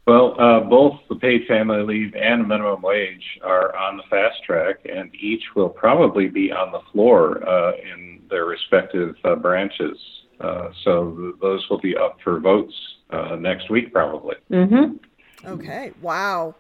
[0.06, 4.80] Well, uh, both the paid family leave and minimum wage are on the fast track,
[4.84, 9.98] and each will probably be on the floor uh, in their respective uh, branches.
[10.40, 12.74] Uh, so th- those will be up for votes
[13.10, 14.36] uh, next week, probably.
[14.52, 14.98] Mm-hmm.
[15.48, 15.92] Okay.
[16.02, 16.56] Wow.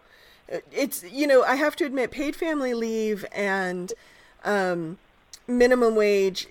[0.72, 3.94] It's you know I have to admit, paid family leave and
[4.44, 4.98] um,
[5.48, 6.48] minimum wage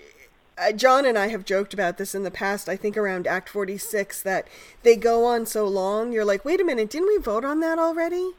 [0.59, 2.69] uh, John and I have joked about this in the past.
[2.69, 4.47] I think around Act 46 that
[4.83, 6.13] they go on so long.
[6.13, 8.33] You're like, wait a minute, didn't we vote on that already?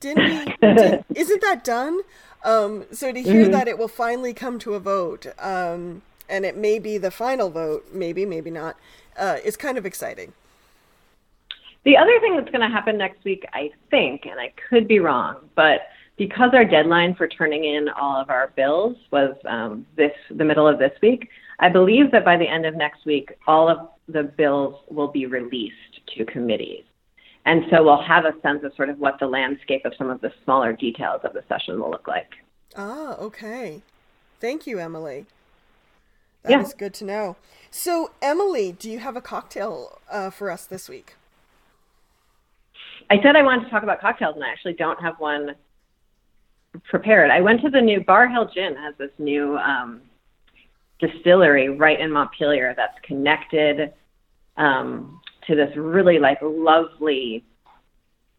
[0.00, 0.54] Didn't we?
[0.74, 2.00] did, isn't that done?
[2.44, 3.52] Um, so to hear mm-hmm.
[3.52, 7.50] that it will finally come to a vote, um, and it may be the final
[7.50, 8.76] vote, maybe, maybe not,
[9.16, 10.32] uh, is kind of exciting.
[11.84, 14.98] The other thing that's going to happen next week, I think, and I could be
[14.98, 15.82] wrong, but
[16.16, 20.66] because our deadline for turning in all of our bills was um, this the middle
[20.66, 21.28] of this week,
[21.60, 25.26] I believe that by the end of next week, all of the bills will be
[25.26, 26.84] released to committees.
[27.44, 30.20] And so we'll have a sense of sort of what the landscape of some of
[30.20, 32.32] the smaller details of the session will look like.
[32.76, 33.82] Ah, okay.
[34.40, 35.26] Thank you, Emily.
[36.48, 36.62] That yeah.
[36.62, 37.36] is good to know.
[37.70, 41.14] So, Emily, do you have a cocktail uh, for us this week?
[43.10, 45.54] I said I wanted to talk about cocktails, and I actually don't have one
[46.88, 47.30] prepared.
[47.30, 50.00] I went to the new Barr Hill Gin has this new um,
[50.98, 53.92] distillery right in Montpelier that's connected
[54.56, 57.44] um, to this really like lovely,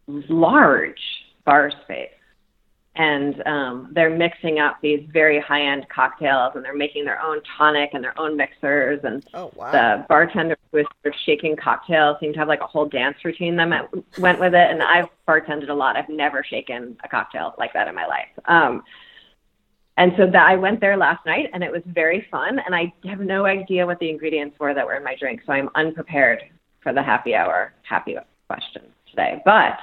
[0.08, 1.00] large
[1.44, 2.10] bar space
[2.96, 7.40] and um, they're mixing up these very high end cocktails and they're making their own
[7.56, 9.70] tonic and their own mixers and oh, wow.
[9.70, 13.56] the bartender was sort of shaking cocktails seemed to have like a whole dance routine
[13.56, 13.88] that
[14.18, 14.70] went with it.
[14.70, 15.96] And I've bartended a lot.
[15.96, 18.28] I've never shaken a cocktail like that in my life.
[18.46, 18.82] Um,
[19.96, 22.92] and so that I went there last night and it was very fun and I
[23.04, 26.42] have no idea what the ingredients were that were in my drink so I'm unprepared
[26.80, 28.16] for the happy hour happy
[28.48, 29.40] questions today.
[29.44, 29.78] But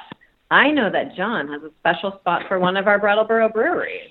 [0.50, 4.10] I know that John has a special spot for one of our Brattleboro breweries.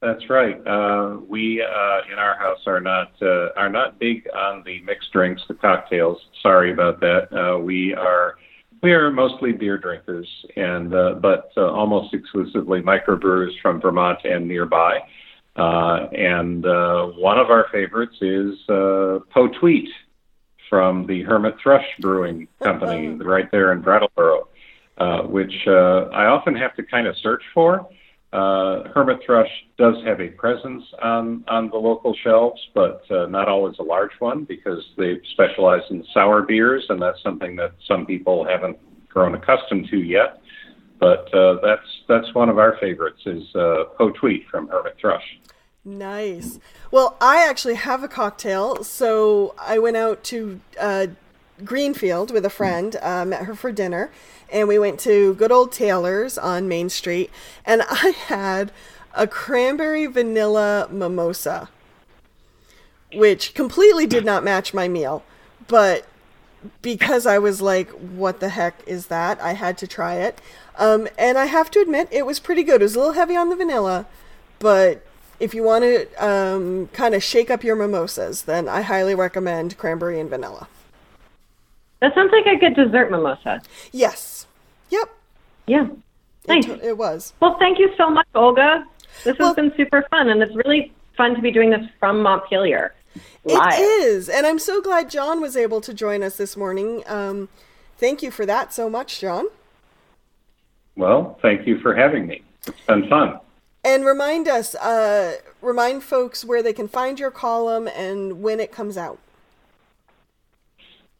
[0.00, 0.54] That's right.
[0.66, 5.12] Uh, we uh, in our house are not uh, are not big on the mixed
[5.12, 6.18] drinks, the cocktails.
[6.40, 7.28] Sorry about that.
[7.32, 8.36] Uh, we are
[8.80, 14.46] we are mostly beer drinkers, and uh, but uh, almost exclusively microbrewers from Vermont and
[14.46, 15.00] nearby.
[15.56, 19.18] Uh, and uh, one of our favorites is uh,
[19.58, 19.88] Tweet
[20.70, 24.46] from the Hermit Thrush Brewing Company, right there in Brattleboro
[24.98, 27.88] uh, which uh, I often have to kind of search for.
[28.32, 33.48] Uh, Hermit Thrush does have a presence on, on the local shelves, but uh, not
[33.48, 38.04] always a large one because they specialize in sour beers, and that's something that some
[38.04, 38.76] people haven't
[39.08, 40.40] grown accustomed to yet.
[41.00, 43.84] But uh, that's that's one of our favorites is uh,
[44.20, 45.22] Tweet from Hermit Thrush.
[45.84, 46.58] Nice.
[46.90, 51.06] Well, I actually have a cocktail, so I went out to uh,
[51.64, 54.10] Greenfield with a friend, uh, met her for dinner,
[54.50, 57.30] and we went to good old Taylor's on Main Street,
[57.64, 58.72] and I had
[59.14, 61.68] a cranberry vanilla mimosa,
[63.12, 65.24] which completely did not match my meal,
[65.66, 66.06] but
[66.82, 69.40] because I was like, what the heck is that?
[69.40, 70.40] I had to try it.
[70.76, 72.80] Um, and I have to admit, it was pretty good.
[72.80, 74.06] It was a little heavy on the vanilla,
[74.58, 75.04] but
[75.40, 79.78] if you want to um, kind of shake up your mimosas, then I highly recommend
[79.78, 80.68] cranberry and vanilla.
[82.00, 83.60] That sounds like a good dessert mimosa.
[83.92, 84.46] Yes.
[84.90, 85.08] Yep.
[85.66, 85.88] Yeah.
[86.46, 86.66] Nice.
[86.66, 87.34] It, it was.
[87.40, 88.84] Well, thank you so much, Olga.
[89.24, 92.22] This well, has been super fun, and it's really fun to be doing this from
[92.22, 92.94] Montpelier.
[93.44, 93.78] Live.
[93.78, 97.02] It is, and I'm so glad John was able to join us this morning.
[97.06, 97.48] Um,
[97.96, 99.46] thank you for that so much, John.
[100.96, 102.42] Well, thank you for having me.
[102.66, 103.40] It's been fun.
[103.84, 108.72] And remind us, uh, remind folks where they can find your column and when it
[108.72, 109.18] comes out.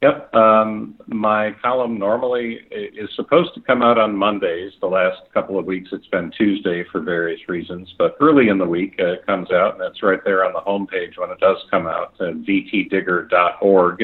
[0.01, 0.33] Yep.
[0.33, 4.71] Um, my column normally is supposed to come out on Mondays.
[4.79, 8.65] The last couple of weeks it's been Tuesday for various reasons, but early in the
[8.65, 11.57] week uh, it comes out, and it's right there on the homepage when it does
[11.69, 14.03] come out at vtdigger.org.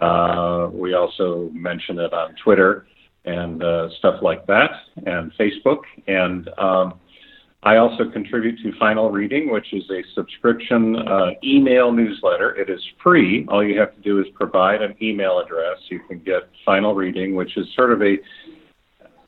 [0.00, 2.86] Uh, we also mention it on Twitter
[3.24, 4.70] and uh, stuff like that,
[5.06, 5.82] and Facebook.
[6.08, 6.94] And um,
[7.64, 12.56] I also contribute to Final Reading, which is a subscription uh, email newsletter.
[12.56, 13.46] It is free.
[13.48, 15.78] All you have to do is provide an email address.
[15.88, 18.16] You can get Final Reading, which is sort of a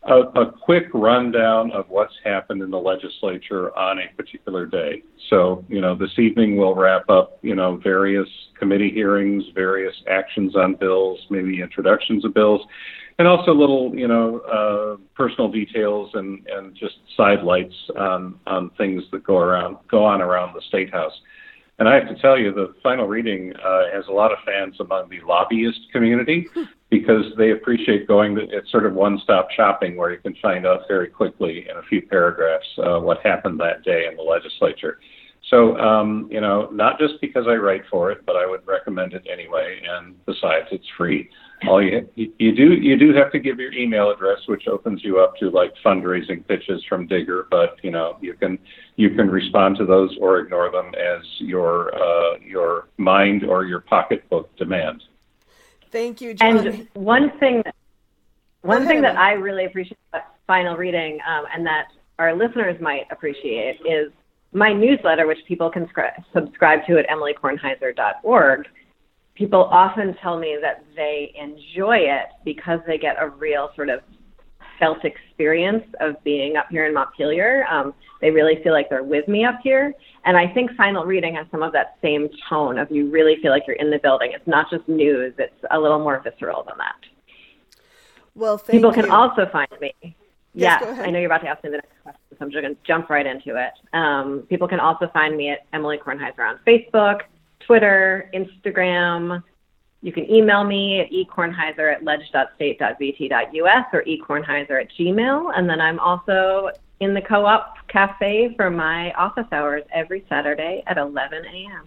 [0.07, 5.03] a, a quick rundown of what's happened in the legislature on a particular day.
[5.31, 8.29] So, you know, this evening we'll wrap up, you know, various
[8.59, 12.61] committee hearings, various actions on bills, maybe introductions of bills
[13.19, 19.05] and also little, you know, uh, personal details and, and just sidelights on, on things
[19.13, 21.13] that go around go on around the state house.
[21.79, 24.77] And I have to tell you, the final reading uh, has a lot of fans
[24.79, 26.47] among the lobbyist community
[26.89, 30.83] because they appreciate going to it's sort of one-stop shopping where you can find out
[30.87, 34.99] very quickly in a few paragraphs uh, what happened that day in the legislature.
[35.51, 39.13] So, um, you know, not just because I write for it, but I would recommend
[39.13, 39.81] it anyway.
[39.87, 41.29] And besides, it's free
[41.67, 45.21] all you you do you do have to give your email address, which opens you
[45.21, 47.47] up to like fundraising pitches from Digger.
[47.51, 48.59] But you know you can
[48.97, 53.81] you can respond to those or ignore them as your uh, your mind or your
[53.81, 55.05] pocketbook demands.
[55.91, 56.67] Thank you, John.
[56.67, 57.63] And one thing
[58.63, 61.89] one thing that I really appreciate about final reading um, and that
[62.19, 64.13] our listeners might appreciate is
[64.53, 65.89] my newsletter, which people can
[66.33, 68.67] subscribe to at emilykornheiser.org
[69.35, 74.01] people often tell me that they enjoy it because they get a real sort of
[74.79, 77.67] felt experience of being up here in Montpelier.
[77.71, 79.93] Um, they really feel like they're with me up here.
[80.25, 83.51] And I think final reading has some of that same tone of you really feel
[83.51, 84.33] like you're in the building.
[84.33, 86.97] It's not just news, it's a little more visceral than that.
[88.35, 89.03] Well, people you.
[89.03, 89.95] can also find me.
[90.57, 92.63] Yes, yeah, I know you're about to ask me the next question, so I'm just
[92.63, 93.73] going to jump right into it.
[93.93, 97.23] Um, people can also find me at Emily Kornheiser on Facebook,
[97.67, 99.43] Twitter, Instagram.
[100.03, 105.53] You can email me at ekornheiser at ledge.state.vt.us or ekornheiser at gmail.
[105.57, 110.99] And then I'm also in the co-op cafe for my office hours every Saturday at
[110.99, 111.87] 11 a.m.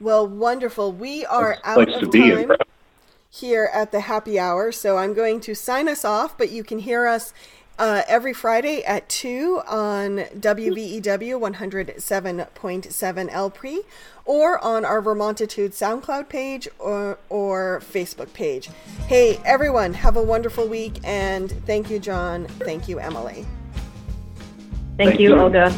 [0.00, 0.92] Well, wonderful.
[0.92, 2.50] We are out of time
[3.30, 6.80] here at the happy hour, so I'm going to sign us off, but you can
[6.80, 7.32] hear us
[7.78, 13.82] uh, every Friday at 2 on WVEW 107.7 LP
[14.24, 18.70] or on our Vermontitude SoundCloud page or, or Facebook page.
[19.06, 22.46] Hey, everyone, have a wonderful week and thank you, John.
[22.60, 23.46] Thank you, Emily.
[24.96, 25.74] Thank, thank you, you, Olga.